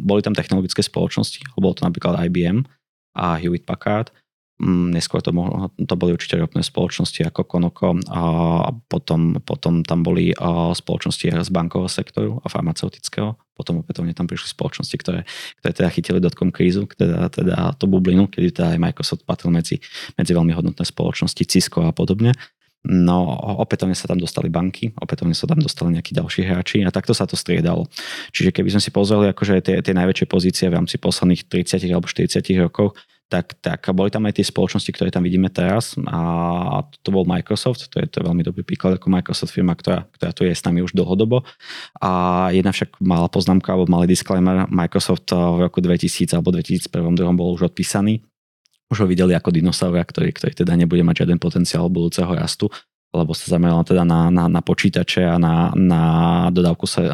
[0.05, 2.63] Boli tam technologické spoločnosti, bolo to napríklad IBM
[3.17, 4.13] a Hewitt Packard.
[4.63, 8.21] Neskôr to, mohlo, to boli určite ropné spoločnosti ako Konoko a
[8.85, 10.29] potom, potom tam boli
[10.77, 13.33] spoločnosti z bankového sektoru a farmaceutického.
[13.57, 15.25] Potom opätovne tam prišli spoločnosti, ktoré,
[15.59, 19.81] ktoré teda chytili dotkom krízu, teda, teda to bublinu, kedy teda aj Microsoft patril medzi,
[20.21, 22.31] medzi veľmi hodnotné spoločnosti, Cisco a podobne.
[22.83, 23.23] No
[23.63, 27.23] opätovne sa tam dostali banky, opätovne sa tam dostali nejakí ďalší hráči a takto sa
[27.23, 27.87] to striedalo.
[28.35, 32.11] Čiže keby sme si pozreli akože tie, tie najväčšie pozície v rámci posledných 30 alebo
[32.11, 32.99] 40 rokov,
[33.31, 36.19] tak, tak boli tam aj tie spoločnosti, ktoré tam vidíme teraz a
[37.01, 40.45] to bol Microsoft, to je, to veľmi dobrý príklad ako Microsoft firma, ktorá, ktorá tu
[40.45, 41.41] je s nami už dlhodobo
[41.97, 42.11] a
[42.53, 46.93] jedna však malá poznámka alebo malý disclaimer, Microsoft v roku 2000 alebo 2001
[47.33, 48.21] bol už odpísaný
[48.93, 52.69] už ho videli ako dinosaura, ktorý, ktorý teda nebude mať žiaden potenciál budúceho rastu
[53.13, 56.01] lebo sa zameral teda na, na, na počítače a na, na
[56.49, 57.05] dodávku sa,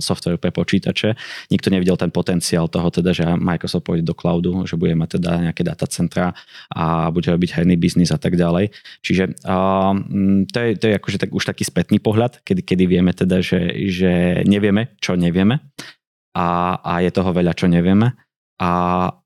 [0.00, 1.12] software pre počítače.
[1.52, 5.52] Nikto nevidel ten potenciál toho, teda, že Microsoft pôjde do cloudu, že bude mať teda
[5.52, 6.32] nejaké datacentra
[6.72, 8.72] a bude robiť herný biznis a tak ďalej.
[9.04, 9.92] Čiže uh,
[10.48, 13.76] to, je, to je akože tak, už taký spätný pohľad, kedy, kedy vieme teda, že,
[13.92, 15.60] že nevieme, čo nevieme
[16.32, 18.16] a, a je toho veľa, čo nevieme.
[18.56, 18.72] A,
[19.04, 19.21] a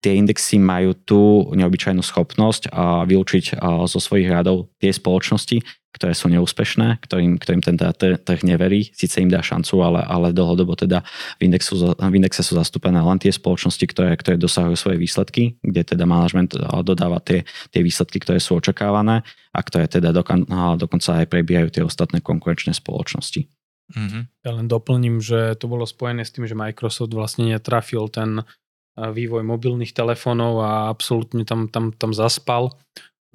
[0.00, 5.60] tie indexy majú tú neobyčajnú schopnosť a vylúčiť zo svojich radov tie spoločnosti,
[5.90, 10.78] ktoré sú neúspešné, ktorým, ktorým ten trh neverí, síce im dá šancu, ale, ale dlhodobo
[10.78, 11.02] teda
[11.42, 15.82] v, indexu, v indexe sú zastúpené len tie spoločnosti, ktoré, ktoré dosahujú svoje výsledky, kde
[15.82, 16.54] teda manažment
[16.86, 17.42] dodáva tie,
[17.74, 20.46] tie výsledky, ktoré sú očakávané a ktoré teda dokon,
[20.78, 23.50] dokonca aj prebiehajú tie ostatné konkurenčné spoločnosti.
[23.90, 24.22] Mm-hmm.
[24.46, 28.46] Ja len doplním, že to bolo spojené s tým, že Microsoft vlastne netrafil ten
[28.96, 32.74] vývoj mobilných telefónov a absolútne tam, tam, tam zaspal.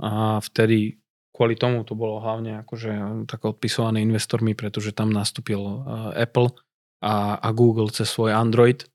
[0.02, 1.00] A vtedy
[1.32, 5.60] kvôli tomu to bolo hlavne akože tak odpisované investormi, pretože tam nastúpil
[6.16, 6.56] Apple
[7.04, 8.88] a, a Google cez svoj Android.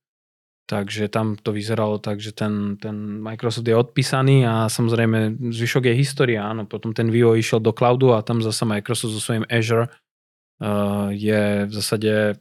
[0.71, 5.95] Takže tam to vyzeralo tak, že ten, ten Microsoft je odpísaný a samozrejme zvyšok je
[5.99, 6.47] história.
[6.47, 11.11] Áno, potom ten vývoj išiel do cloudu a tam zase Microsoft so svojím Azure uh,
[11.11, 12.39] je v zásade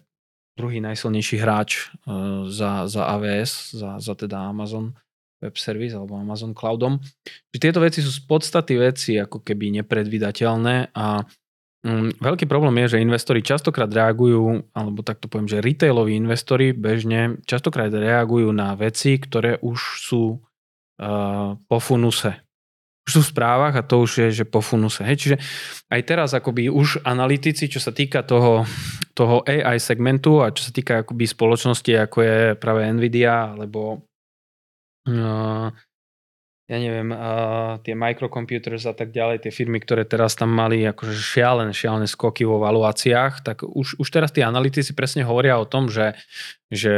[0.59, 4.91] druhý najsilnejší hráč uh, za, za AWS, za, za teda Amazon
[5.39, 6.99] Web Service alebo Amazon Cloudom.
[7.55, 11.23] Tieto veci sú z podstaty veci ako keby nepredvydateľné a
[11.87, 17.39] um, veľký problém je, že investori častokrát reagujú, alebo takto poviem, že retailoví investori bežne
[17.47, 22.48] častokrát reagujú na veci, ktoré už sú uh, po funuse
[23.09, 25.01] už sú v správach a to už je, že po funuse.
[25.01, 25.17] Hej.
[25.17, 25.35] Čiže
[25.89, 28.69] aj teraz akoby už analytici, čo sa týka toho,
[29.17, 34.05] toho AI segmentu a čo sa týka akoby spoločnosti, ako je práve Nvidia alebo
[35.09, 35.73] uh,
[36.69, 41.17] ja neviem, uh, tie microcomputers a tak ďalej, tie firmy, ktoré teraz tam mali akože
[41.17, 45.89] šialené, šialené skoky vo valuáciách, tak už, už teraz tí analytici presne hovoria o tom,
[45.89, 46.13] že,
[46.69, 46.93] že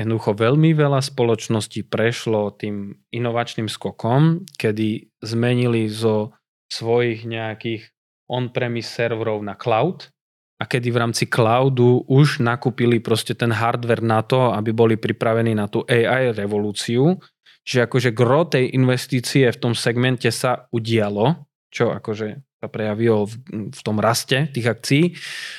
[0.00, 6.34] jednoducho veľmi veľa spoločností prešlo tým inovačným skokom, kedy zmenili zo
[6.68, 7.88] svojich nejakých
[8.26, 10.10] on-premise serverov na cloud
[10.58, 15.54] a kedy v rámci cloudu už nakúpili proste ten hardware na to, aby boli pripravení
[15.54, 17.18] na tú AI revolúciu
[17.62, 23.34] že akože gro tej investície v tom segmente sa udialo, čo akože sa prejavilo v,
[23.70, 25.04] v tom raste tých akcií.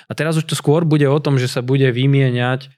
[0.07, 2.71] A teraz už to skôr bude o tom, že sa bude vymieňať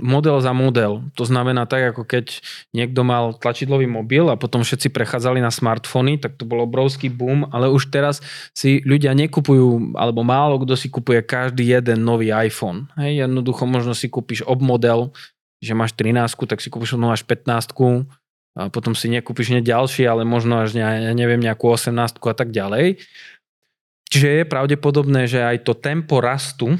[0.00, 1.04] model za model.
[1.12, 2.40] To znamená tak, ako keď
[2.72, 7.44] niekto mal tlačidlový mobil a potom všetci prechádzali na smartfóny, tak to bol obrovský boom,
[7.52, 8.24] ale už teraz
[8.56, 12.88] si ľudia nekupujú, alebo málo kto si kupuje každý jeden nový iPhone.
[12.96, 15.12] Hej, jednoducho možno si kúpiš obmodel,
[15.60, 17.76] že máš 13, tak si kúpiš no až 15
[18.56, 22.50] a potom si nekúpiš ne ďalší, ale možno až ne, neviem, nejakú 18 a tak
[22.50, 22.98] ďalej.
[24.10, 26.74] Čiže je pravdepodobné, že aj to tempo rastu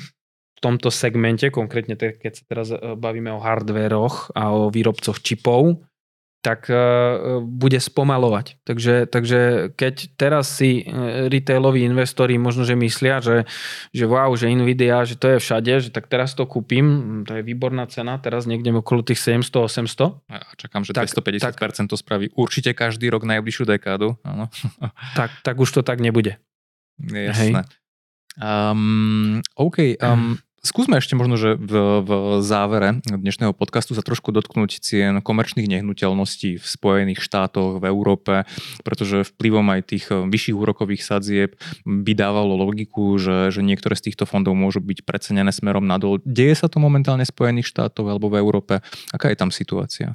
[0.61, 5.81] tomto segmente, konkrétne keď sa teraz e, bavíme o hardveroch a o výrobcoch čipov,
[6.41, 8.65] tak uh, bude spomalovať.
[8.65, 9.41] Takže, takže
[9.77, 13.45] keď teraz si e, retailoví investori možno, že myslia, že,
[13.93, 17.43] že wow, že Nvidia, že to je všade, že tak teraz to kúpim, to je
[17.45, 20.33] výborná cena, teraz niekde okolo tých 700-800.
[20.33, 21.57] A čakám, že tak, 250% tak,
[21.93, 24.17] to spraví určite každý rok najbližšiu dekádu.
[24.25, 24.49] Áno.
[25.13, 26.41] Tak, tak už to tak nebude.
[26.97, 27.69] jasné.
[28.41, 32.11] Um, OK, um, Skúsme ešte možno, že v, v
[32.45, 38.45] závere dnešného podcastu sa trošku dotknúť cien komerčných nehnuteľností v Spojených štátoch, v Európe,
[38.85, 41.57] pretože vplyvom aj tých vyšších úrokových sadzieb
[41.89, 46.21] by dávalo logiku, že, že niektoré z týchto fondov môžu byť precenené smerom nadol.
[46.29, 48.85] Deje sa to momentálne v Spojených štátoch alebo v Európe?
[49.17, 50.13] Aká je tam situácia?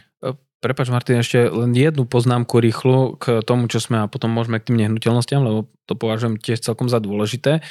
[0.65, 4.73] Prepač Martin, ešte len jednu poznámku rýchlu k tomu, čo sme a potom môžeme k
[4.73, 7.61] tým nehnuteľnostiam, lebo to považujem tiež celkom za dôležité,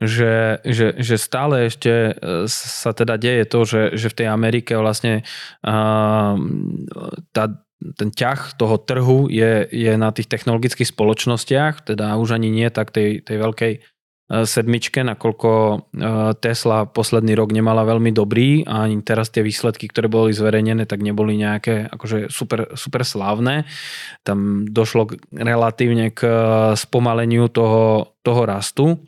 [0.00, 4.72] že, že, že stále ešte e, sa teda deje to, že, že v tej Amerike
[4.80, 5.20] vlastne
[5.68, 6.32] uh,
[7.36, 7.44] tá,
[8.00, 12.88] ten ťah toho trhu je, je na tých technologických spoločnostiach, teda už ani nie tak
[12.88, 13.72] tej, tej veľkej
[14.30, 15.76] sedmičke, nakoľko e,
[16.38, 21.02] Tesla posledný rok nemala veľmi dobrý a ani teraz tie výsledky, ktoré boli zverejnené, tak
[21.02, 23.66] neboli nejaké akože super, super slávne.
[24.22, 26.34] Tam došlo relatívne k e,
[26.78, 29.02] spomaleniu toho, toho rastu,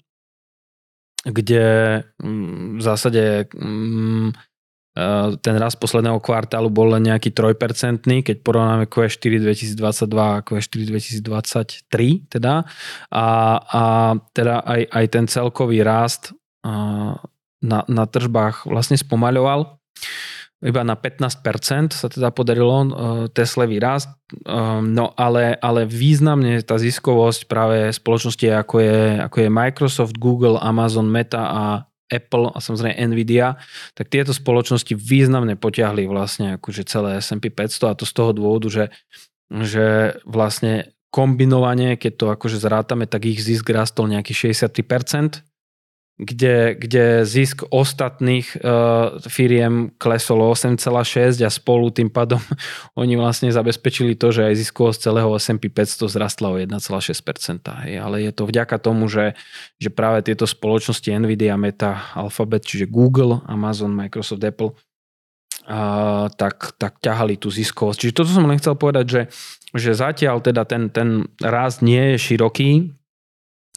[1.22, 4.51] kde mm, v zásade mm, Eh,
[5.40, 10.78] ten rast posledného kvartálu bol len nejaký 3%, keď porovnáme Q4 2022 a Q4
[11.24, 12.68] 2023 teda.
[13.08, 13.26] A,
[13.56, 13.82] a
[14.36, 16.36] teda aj, aj ten celkový rast
[16.68, 17.14] eh,
[17.62, 19.80] na, na tržbách vlastne spomaľoval.
[20.60, 22.86] iba na 15% sa teda podarilo uh,
[23.34, 24.14] Teslevý rast,
[24.46, 30.62] um, no ale, ale významne tá ziskovosť práve spoločnosti ako je, ako je Microsoft, Google,
[30.62, 31.64] Amazon, Meta a
[32.12, 33.56] Apple a samozrejme Nvidia,
[33.96, 38.68] tak tieto spoločnosti významne potiahli vlastne akože celé S&P 500 a to z toho dôvodu,
[38.68, 38.84] že,
[39.48, 45.44] že vlastne kombinovanie, keď to akože zrátame, tak ich zisk rastol nejaký 63%,
[46.20, 52.38] kde, kde zisk ostatných uh, firiem klesol 8,6 a spolu tým pádom
[53.00, 57.64] oni vlastne zabezpečili to, že aj ziskovosť celého S&P 500 zrastla o 1,6%.
[57.88, 57.92] Hej.
[57.96, 59.32] Ale je to vďaka tomu, že,
[59.80, 64.76] že práve tieto spoločnosti Nvidia, Meta, Alphabet, čiže Google, Amazon, Microsoft, Apple,
[65.66, 67.98] uh, tak, tak ťahali tú ziskovosť.
[67.98, 69.22] Čiže toto som len chcel povedať, že,
[69.72, 73.01] že zatiaľ teda ten, ten rast nie je široký,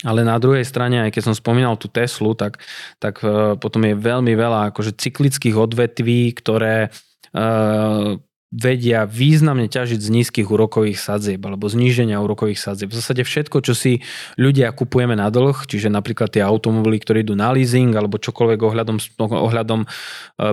[0.03, 2.59] ale na druhej strane, aj keď som spomínal tú Teslu, tak,
[2.99, 8.19] tak uh, potom je veľmi veľa akože cyklických odvetví, ktoré uh,
[8.55, 12.95] vedia významne ťažiť z nízkych úrokových sadzieb alebo zníženia úrokových sadzieb.
[12.95, 13.99] V zásade všetko, čo si
[14.39, 18.97] ľudia kupujeme na dlh, čiže napríklad tie automobily, ktoré idú na leasing alebo čokoľvek ohľadom,
[19.19, 19.87] ohľadom e,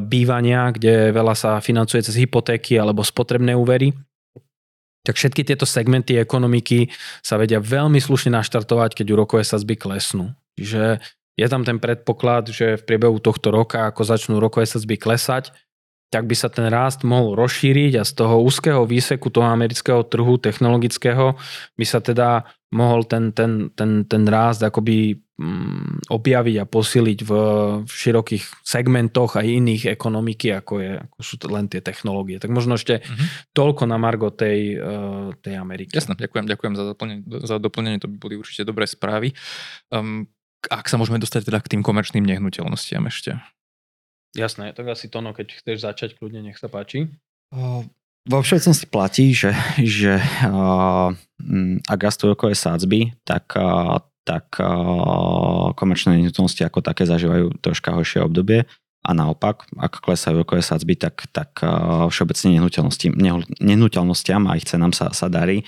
[0.02, 3.94] bývania, kde veľa sa financuje cez hypotéky alebo spotrebné úvery,
[5.02, 6.90] tak všetky tieto segmenty ekonomiky
[7.22, 10.34] sa vedia veľmi slušne naštartovať, keď úrokové sazby klesnú.
[10.54, 11.02] Čiže
[11.34, 15.50] je tam ten predpoklad, že v priebehu tohto roka, ako začnú úrokové sazby klesať,
[16.12, 20.36] tak by sa ten rást mohol rozšíriť a z toho úzkeho výseku toho amerického trhu
[20.36, 21.40] technologického
[21.80, 27.32] by sa teda mohol ten, ten, ten, ten rást akoby mm, objaviť a posiliť v,
[27.84, 32.36] v širokých segmentoch aj iných ekonomiky, ako, je, ako sú len tie technológie.
[32.36, 33.56] Tak možno ešte mm-hmm.
[33.56, 35.96] toľko na margo tej, uh, tej Ameriky.
[35.96, 39.32] Jasné, ďakujem, ďakujem za doplnenie, za doplnenie, to by boli určite dobré správy.
[39.88, 40.28] Um,
[40.68, 43.40] ak sa môžeme dostať teda k tým komerčným nehnuteľnostiam ešte.
[44.32, 47.12] Jasné, tak asi to, no, keď chceš začať, kľudne nech sa páči.
[48.22, 50.16] Vo všeobecnosti platí, že, že
[50.46, 51.12] uh,
[51.84, 58.24] ak rastú rokové sádzby, tak, uh, tak uh, komerčné nehnuteľnosti ako také zažívajú troška horšie
[58.24, 58.64] obdobie
[59.02, 63.12] a naopak, ak klesajú rokové sádzby, tak, tak uh, všeobecne nehnuteľnosti,
[63.60, 65.66] nehnuteľnostiam a ich cenám sa, sa darí.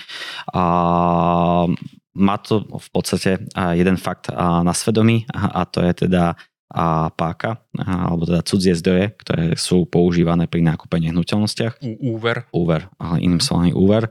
[0.55, 1.68] Uh,
[2.14, 3.42] má to v podstate
[3.74, 6.38] jeden fakt na svedomí a to je teda
[6.72, 11.85] a páka, alebo teda cudzie zdroje, ktoré sú používané pri nákupe nehnuteľnostiach.
[12.00, 12.48] Úver.
[12.50, 14.09] Úver, ale iným slovom úver.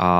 [0.00, 0.10] A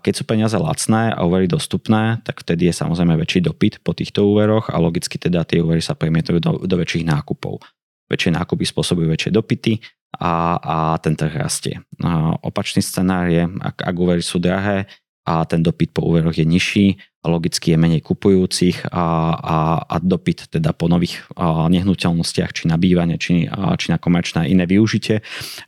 [0.00, 4.24] keď sú peniaze lacné a úvery dostupné, tak vtedy je samozrejme väčší dopyt po týchto
[4.24, 7.60] úveroch a logicky teda tie úvery sa premietajú do, do väčších nákupov.
[8.08, 9.84] Väčšie nákupy spôsobujú väčšie dopity
[10.16, 11.76] a, a ten trh rastie.
[12.00, 14.88] A opačný scenár je, ak, ak úvery sú drahé,
[15.28, 16.96] a ten dopyt po úveroch je nižší,
[17.28, 22.80] logicky je menej kupujúcich a, a, a dopyt teda po nových a, nehnuteľnostiach, či na
[22.80, 25.20] bývanie, či, a, či na komerčné iné využitie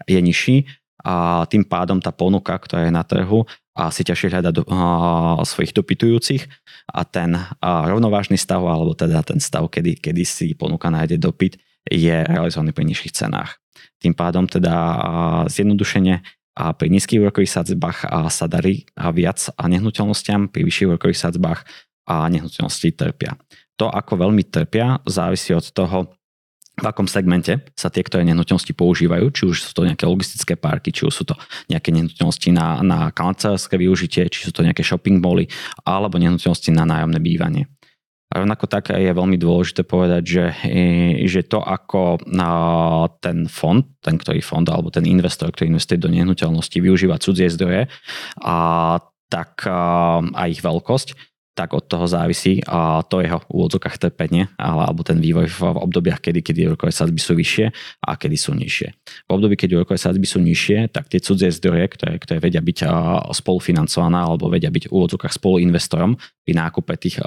[0.09, 0.65] je nižší
[1.05, 3.49] a tým pádom tá ponuka, ktorá je na trhu,
[3.89, 6.49] si ťažšie hľada do, a, svojich dopytujúcich
[6.97, 7.45] a ten a,
[7.85, 12.89] rovnovážny stav, alebo teda ten stav, kedy, kedy si ponuka nájde dopyt, je realizovaný pri
[12.89, 13.61] nižších cenách.
[14.01, 14.73] Tým pádom teda
[15.53, 21.63] zjednodušene a pri nízkych úrokových sadzbách sa darí viac a nehnuteľnostiam, pri vyšších úrokových sadzbách
[22.11, 23.39] a nehnuteľnosti trpia.
[23.79, 26.13] To, ako veľmi trpia, závisí od toho,
[26.81, 30.89] v akom segmente sa tie, ktoré nehnuteľnosti používajú, či už sú to nejaké logistické parky,
[30.89, 31.37] či už sú to
[31.69, 35.45] nejaké nehnuteľnosti na, na kancelárske využitie, či sú to nejaké shopping moly,
[35.85, 37.69] alebo nehnuteľnosti na nájomné bývanie.
[38.31, 40.47] A rovnako tak je veľmi dôležité povedať, že,
[41.27, 42.23] že to ako
[43.19, 47.91] ten fond, ten ktorý fond alebo ten investor, ktorý investuje do nehnuteľnosti, využíva cudzie zdroje,
[48.39, 48.57] a
[49.31, 51.30] tak a ich veľkosť,
[51.61, 56.41] tak od toho závisí a to jeho úvodzokách trpenie alebo ten vývoj v obdobiach, kedy,
[56.41, 57.69] kedy úrokové sadzby sú vyššie
[58.01, 58.89] a kedy sú nižšie.
[59.29, 62.89] V období, keď úrokové sadzby sú nižšie, tak tie cudzie zdroje, ktoré, ktoré vedia byť
[63.37, 67.21] spolufinancované alebo vedia byť v úvodzokách spoluinvestorom pri nákupe tých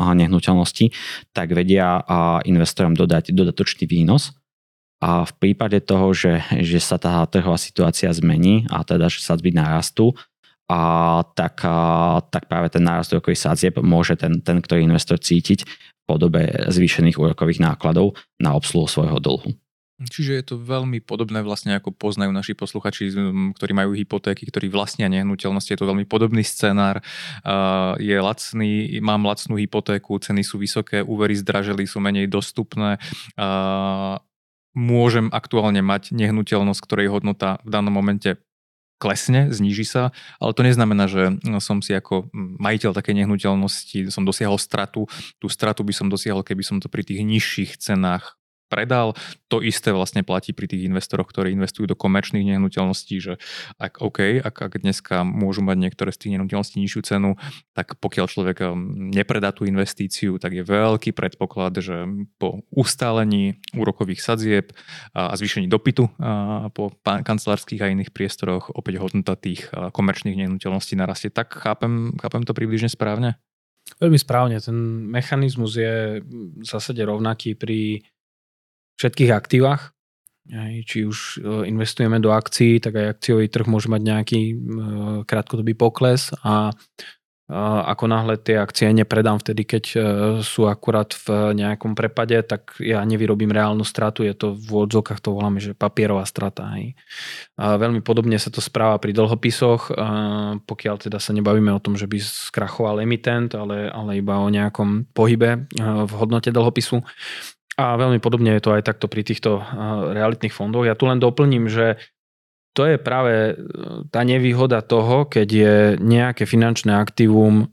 [0.00, 0.88] nehnuteľností,
[1.36, 2.00] tak vedia
[2.48, 4.32] investorom dodať dodatočný výnos
[5.02, 9.50] a v prípade toho, že, že sa tá trhová situácia zmení a teda, že sadzby
[9.50, 10.14] narastú,
[10.72, 10.80] a
[11.36, 16.02] tak, a, tak práve ten nárast úrokových sádzieb môže ten, ten, ktorý investor cítiť v
[16.08, 19.52] podobe zvýšených úrokových nákladov na obsluhu svojho dlhu.
[20.02, 23.14] Čiže je to veľmi podobné vlastne ako poznajú naši posluchači,
[23.54, 25.70] ktorí majú hypotéky, ktorí vlastnia nehnuteľnosti.
[25.70, 26.98] Je to veľmi podobný scenár.
[28.02, 32.98] Je lacný, mám lacnú hypotéku, ceny sú vysoké, úvery zdraželi, sú menej dostupné.
[34.74, 38.42] Môžem aktuálne mať nehnuteľnosť, ktorej hodnota v danom momente
[39.02, 40.02] klesne, zníži sa,
[40.38, 42.30] ale to neznamená, že som si ako
[42.62, 45.10] majiteľ také nehnuteľnosti, som dosiahol stratu.
[45.42, 48.38] Tú stratu by som dosiahol, keby som to pri tých nižších cenách
[48.72, 49.12] predal.
[49.52, 53.36] To isté vlastne platí pri tých investoroch, ktorí investujú do komerčných nehnuteľností, že
[53.76, 57.36] ak OK, ak, ak dneska môžu mať niektoré z tých nehnuteľností nižšiu cenu,
[57.76, 62.08] tak pokiaľ človek um, nepredá tú investíciu, tak je veľký predpoklad, že
[62.40, 64.72] po ustálení úrokových sadzieb
[65.12, 66.08] a zvýšení dopytu
[66.72, 71.28] po kancelárskych a iných priestoroch opäť hodnota tých komerčných nehnuteľností narastie.
[71.28, 73.36] Tak chápem, chápem to približne správne?
[73.98, 74.56] Veľmi správne.
[74.62, 78.06] Ten mechanizmus je v zásade rovnaký pri
[79.00, 79.94] všetkých aktívach.
[80.82, 84.54] Či už e, investujeme do akcií, tak aj akciový trh môže mať nejaký e,
[85.22, 86.74] krátkodobý pokles a
[87.84, 89.98] ako náhle tie akcie nepredám vtedy, keď e,
[90.40, 95.36] sú akurát v nejakom prepade, tak ja nevyrobím reálnu stratu, je to v odzokách to
[95.36, 96.64] voláme, že papierová strata.
[96.78, 96.96] Hej.
[97.60, 99.92] A veľmi podobne sa to správa pri dlhopisoch,
[100.64, 105.12] pokiaľ teda sa nebavíme o tom, že by skrachoval emitent, ale, ale iba o nejakom
[105.12, 107.04] pohybe e, v hodnote dlhopisu.
[107.80, 109.62] A veľmi podobne je to aj takto pri týchto e,
[110.12, 110.84] realitných fondoch.
[110.84, 111.96] Ja tu len doplním, že
[112.76, 113.54] to je práve e,
[114.12, 117.66] tá nevýhoda toho, keď je nejaké finančné aktívum e,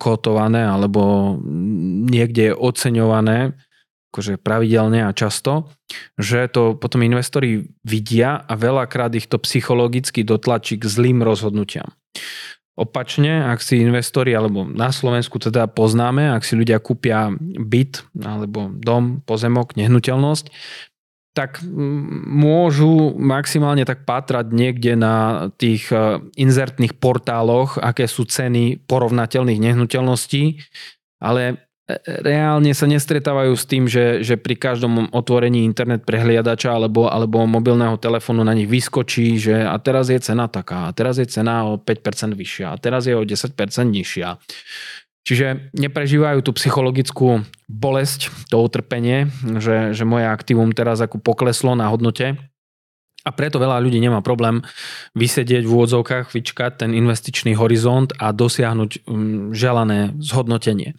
[0.00, 1.36] kotované alebo
[2.08, 3.52] niekde je oceňované
[4.14, 5.74] akože pravidelne a často,
[6.14, 11.90] že to potom investori vidia a veľakrát ich to psychologicky dotlačí k zlým rozhodnutiam.
[12.74, 18.66] Opačne, ak si investori, alebo na Slovensku teda poznáme, ak si ľudia kúpia byt alebo
[18.66, 20.50] dom, pozemok, nehnuteľnosť,
[21.34, 21.62] tak
[22.30, 30.62] môžu maximálne tak pátrať niekde na tých e, inzertných portáloch, aké sú ceny porovnateľných nehnuteľností,
[31.18, 31.58] ale
[32.08, 38.00] reálne sa nestretávajú s tým, že, že pri každom otvorení internet prehliadača alebo, alebo mobilného
[38.00, 41.76] telefónu na nich vyskočí, že a teraz je cena taká, a teraz je cena o
[41.76, 43.52] 5% vyššia, a teraz je o 10%
[43.84, 44.40] nižšia.
[45.24, 51.88] Čiže neprežívajú tú psychologickú bolesť, to utrpenie, že, že moje aktívum teraz ako pokleslo na
[51.88, 52.36] hodnote.
[53.24, 54.60] A preto veľa ľudí nemá problém
[55.16, 60.92] vysedieť v úvodzovkách, vyčkať ten investičný horizont a dosiahnuť mm, želané zhodnotenie.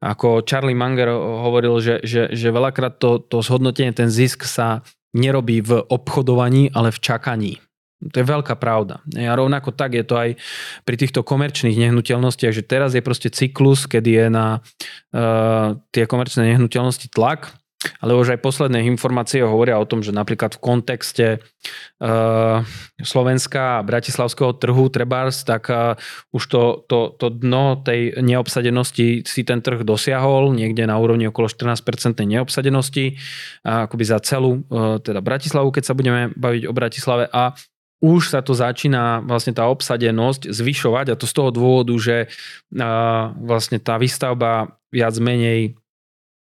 [0.00, 4.80] Ako Charlie Munger hovoril, že, že, že veľakrát to, to zhodnotenie, ten zisk sa
[5.12, 7.52] nerobí v obchodovaní, ale v čakaní.
[8.00, 9.04] To je veľká pravda.
[9.12, 10.40] A rovnako tak je to aj
[10.88, 14.46] pri týchto komerčných nehnuteľnostiach, že teraz je proste cyklus, kedy je na
[15.12, 20.56] uh, tie komerčné nehnuteľnosti tlak, ale už aj posledné informácie hovoria o tom, že napríklad
[20.56, 22.60] v kontexte uh,
[23.00, 25.96] Slovenska a bratislavského trhu trebárs, tak uh,
[26.36, 31.48] už to, to, to dno tej neobsadenosti si ten trh dosiahol niekde na úrovni okolo
[31.48, 33.16] 14% neobsadenosti
[33.64, 37.32] akoby za celú uh, teda Bratislavu, keď sa budeme baviť o Bratislave.
[37.32, 37.56] A
[38.00, 42.32] už sa to začína vlastne tá obsadenosť zvyšovať a to z toho dôvodu, že
[43.44, 45.76] vlastne tá výstavba viac menej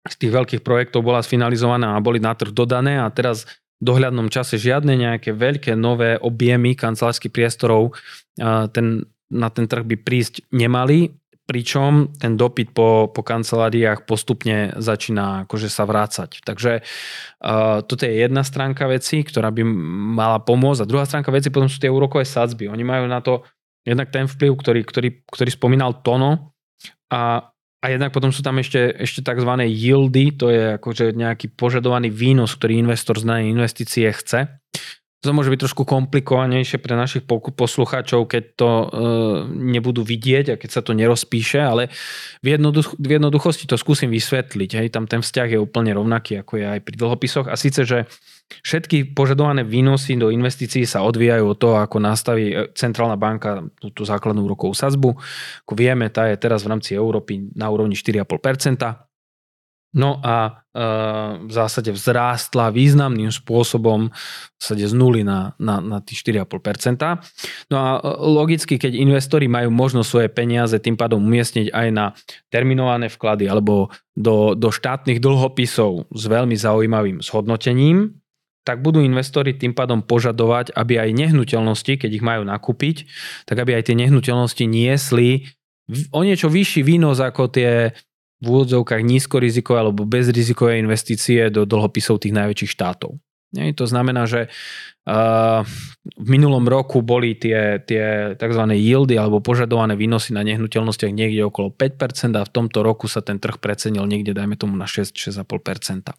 [0.07, 3.47] z tých veľkých projektov bola sfinalizovaná a boli na trh dodané a teraz
[3.77, 7.93] v dohľadnom čase žiadne nejaké veľké nové objemy kancelárskych priestorov
[8.73, 8.87] ten,
[9.29, 11.13] na ten trh by prísť nemali
[11.47, 16.43] pričom ten dopyt po, po kanceláriách postupne začína akože sa vrácať.
[16.43, 16.83] Takže
[17.87, 19.63] toto je jedna stránka veci, ktorá by
[20.19, 22.67] mala pomôcť a druhá stránka veci potom sú tie úrokové sadzby.
[22.67, 23.47] Oni majú na to
[23.87, 26.51] jednak ten vplyv, ktorý, ktorý, ktorý spomínal Tono
[27.15, 27.55] a,
[27.85, 29.53] a jednak potom sú tam ešte, ešte tzv.
[29.69, 34.59] yieldy, to je akože nejaký požadovaný výnos, ktorý investor z danej investície chce.
[35.25, 38.87] To môže byť trošku komplikovanejšie pre našich poslucháčov, keď to e,
[39.49, 41.89] nebudú vidieť a keď sa to nerozpíše, ale
[42.45, 44.71] v, jednoduch- v jednoduchosti to skúsim vysvetliť.
[44.77, 44.87] Hej.
[44.93, 47.47] Tam ten vzťah je úplne rovnaký, ako je aj pri dlhopisoch.
[47.49, 48.05] A síce, že
[48.61, 54.05] všetky požadované výnosy do investícií sa odvíjajú od toho, ako nastaví e, centrálna banka túto
[54.05, 55.17] základnú úrokovú sazbu.
[55.65, 59.06] Ako vieme, tá je teraz v rámci Európy na úrovni 4,5%.
[59.97, 60.51] No a e,
[61.41, 67.73] v zásade vzrástla významným spôsobom v zásade z nuly na, na, na tých 4,5%.
[67.73, 72.13] No a e, logicky, keď investori majú možnosť svoje peniaze tým pádom umiestniť aj na
[72.53, 78.21] terminované vklady alebo do, do štátnych dlhopisov s veľmi zaujímavým zhodnotením,
[78.69, 83.09] tak budú investori tým pádom požadovať, aby aj nehnuteľnosti, keď ich majú nakúpiť,
[83.49, 85.49] tak aby aj tie nehnuteľnosti niesli
[86.11, 87.95] o niečo vyšší výnos ako tie
[88.41, 93.17] v úvodzovkách nízkorizikové alebo bezrizikové investície do dlhopisov tých najväčších štátov.
[93.57, 93.73] Nie?
[93.73, 94.53] To znamená, že
[95.09, 95.65] uh,
[96.05, 98.63] v minulom roku boli tie, tie tzv.
[98.77, 103.41] yieldy alebo požadované výnosy na nehnuteľnostiach niekde okolo 5% a v tomto roku sa ten
[103.41, 106.13] trh precenil niekde, dajme tomu, na 6-6,5%.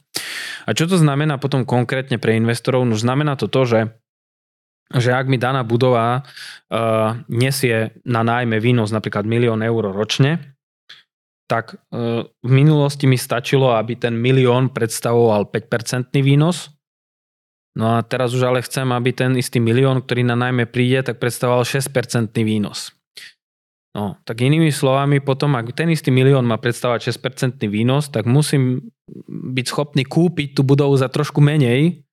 [0.66, 2.88] A čo to znamená potom konkrétne pre investorov?
[2.88, 3.82] No znamená to to, že
[4.88, 10.56] že ak mi daná budova uh, nesie na nájme výnos napríklad milión eur ročne,
[11.48, 16.76] tak e, v minulosti mi stačilo, aby ten milión predstavoval 5% výnos.
[17.78, 21.24] No a teraz už ale chcem, aby ten istý milión, ktorý na najmä príde, tak
[21.24, 22.92] predstavoval 6% výnos.
[23.98, 28.94] No, tak inými slovami, potom, ak ten istý milión má predstavovať 6% výnos, tak musím
[29.30, 32.06] byť schopný kúpiť tú budovu za trošku menej,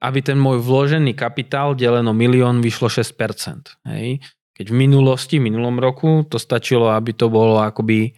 [0.00, 3.80] aby ten môj vložený kapitál deleno milión vyšlo 6%.
[3.88, 4.20] Hej.
[4.56, 8.12] Keď v minulosti, v minulom roku, to stačilo, aby to bolo akoby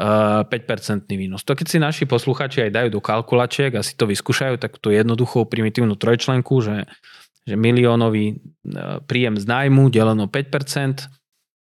[0.00, 1.44] 5% výnos.
[1.44, 4.88] To keď si naši posluchači aj dajú do kalkulačiek a si to vyskúšajú, tak tú
[4.88, 6.88] jednoduchú primitívnu trojčlenku, že,
[7.44, 8.34] že miliónový e,
[9.04, 11.20] príjem z nájmu deleno 5%,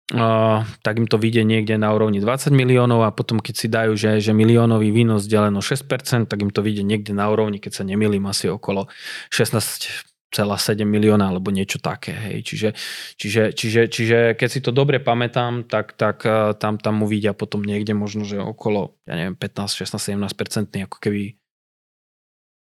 [0.09, 3.93] Uh, tak im to vyjde niekde na úrovni 20 miliónov a potom keď si dajú,
[3.93, 5.85] že, že miliónový výnos deleno 6%,
[6.24, 8.89] tak im to vyjde niekde na úrovni, keď sa nemýlim, asi okolo
[9.29, 12.12] 16 7 milióna alebo niečo také.
[12.12, 12.37] Hej.
[12.45, 12.68] Čiže,
[13.16, 17.64] čiže, čiže, čiže keď si to dobre pamätám, tak, tak eh, tam, tam uvidia potom
[17.64, 21.41] niekde možno, že okolo ja neviem, 15, 16, 17 ako keby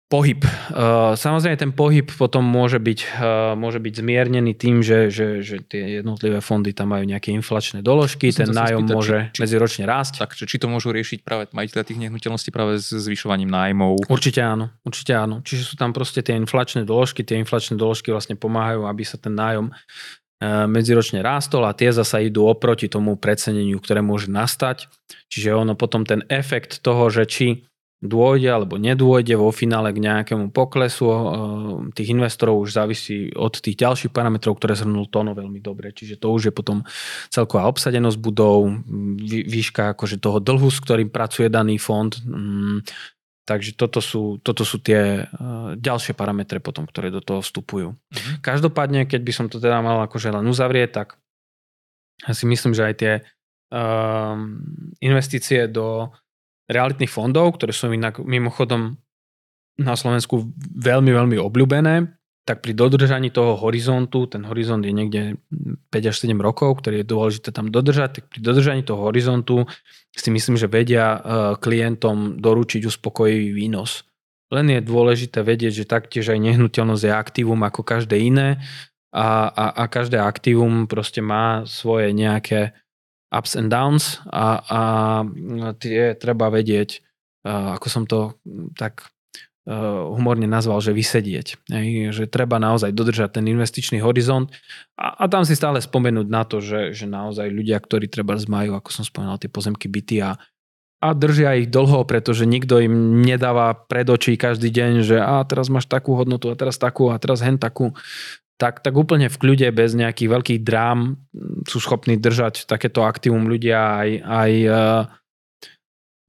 [0.05, 0.45] Pohyb.
[0.45, 5.65] Uh, samozrejme ten pohyb potom môže byť, uh, môže byť zmiernený tým, že, že, že
[5.65, 10.21] tie jednotlivé fondy tam majú nejaké inflačné doložky, ten nájom spýtať, môže či, medziročne rásť.
[10.21, 14.05] Tak, či to môžu riešiť práve majiteľe tých nehnuteľností práve s zvyšovaním nájmov?
[14.05, 15.41] Určite áno, určite áno.
[15.41, 19.33] Čiže sú tam proste tie inflačné doložky, tie inflačné doložky vlastne pomáhajú, aby sa ten
[19.33, 24.85] nájom uh, medziročne rástol a tie zasa idú oproti tomu preceneniu, ktoré môže nastať.
[25.33, 27.65] Čiže ono potom ten efekt toho, že či
[28.03, 31.07] dôjde alebo nedôjde vo finále k nejakému poklesu
[31.95, 35.95] tých investorov už závisí od tých ďalších parametrov, ktoré zhrnul Tono veľmi dobre.
[35.95, 36.83] Čiže to už je potom
[37.31, 38.83] celková obsadenosť budov,
[39.25, 42.11] výška akože toho dlhu, s ktorým pracuje daný fond.
[42.27, 42.83] Mm,
[43.45, 47.95] takže toto sú, toto sú tie eh, ďalšie parametre potom, ktoré do toho vstupujú.
[47.95, 48.43] Mhm.
[48.43, 51.07] Každopádne, keď by som to teda mal akože len uzavrieť, tak
[52.25, 53.13] ja si myslím, že aj tie
[53.69, 54.55] um,
[55.03, 56.15] investície do
[56.69, 58.97] realitných fondov, ktoré sú inak mimochodom
[59.75, 65.41] na Slovensku veľmi, veľmi obľúbené, tak pri dodržaní toho horizontu, ten horizont je niekde
[65.89, 69.65] 5 až 7 rokov, ktorý je dôležité tam dodržať, tak pri dodržaní toho horizontu
[70.13, 71.19] si myslím, že vedia e,
[71.57, 74.05] klientom doručiť uspokojivý výnos.
[74.53, 78.61] Len je dôležité vedieť, že taktiež aj nehnuteľnosť je aktívum ako každé iné
[79.09, 82.77] a, a, a každé aktívum proste má svoje nejaké
[83.35, 84.81] ups and downs a, a
[85.75, 87.03] tie treba vedieť,
[87.43, 88.39] ako som to
[88.79, 89.11] tak
[90.13, 91.57] humorne nazval, že vysedieť.
[92.13, 94.53] Že treba naozaj dodržať ten investičný horizont
[94.93, 98.77] a, a tam si stále spomenúť na to, že, že naozaj ľudia, ktorí treba majú,
[98.77, 100.37] ako som spomenul, tie pozemky byty a,
[101.01, 105.73] a držia ich dlho, pretože nikto im nedáva pred očí každý deň, že a teraz
[105.73, 107.97] máš takú hodnotu a teraz takú a teraz hen takú
[108.55, 111.19] tak, tak úplne v kľude, bez nejakých veľkých drám
[111.67, 115.01] sú schopní držať takéto aktívum ľudia aj, aj uh,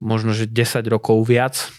[0.03, 1.71] možno, že 10 rokov viac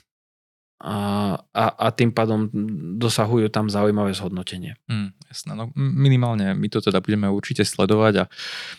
[0.78, 2.54] a, a, tým pádom
[3.02, 4.78] dosahujú tam zaujímavé zhodnotenie.
[4.86, 8.26] Mm, jasné, no minimálne my to teda budeme určite sledovať a,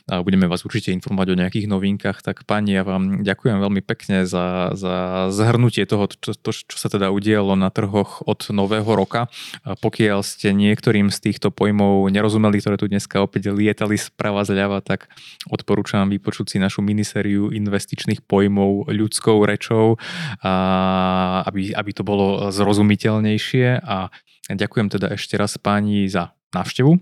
[0.06, 4.30] a budeme vás určite informovať o nejakých novinkách, tak pani, ja vám ďakujem veľmi pekne
[4.30, 9.26] za, za zhrnutie toho, čo, to, čo sa teda udialo na trhoch od nového roka.
[9.66, 14.78] A pokiaľ ste niektorým z týchto pojmov nerozumeli, ktoré tu dneska opäť lietali sprava zľava,
[14.86, 15.10] tak
[15.50, 19.98] odporúčam vypočuť si našu minisériu investičných pojmov ľudskou rečou,
[20.46, 24.12] a, aby, aby aby to bolo zrozumiteľnejšie a
[24.52, 27.00] ďakujem teda ešte raz páni za návštevu.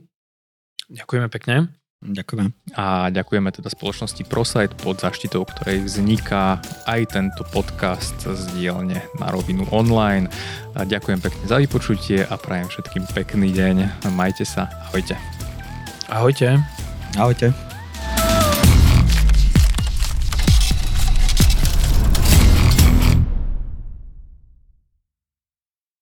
[0.95, 1.75] Ďakujeme pekne.
[2.07, 2.55] Ďakujeme.
[2.79, 9.27] A ďakujeme teda spoločnosti ProSite pod zaštitou, ktorej vzniká aj tento podcast z dielne na
[9.35, 10.31] rovinu online.
[10.79, 14.07] A ďakujem pekne za vypočutie a prajem všetkým pekný deň.
[14.15, 14.71] Majte sa.
[14.87, 15.19] Ahojte.
[16.07, 16.63] Ahojte.
[17.19, 17.76] Ahojte.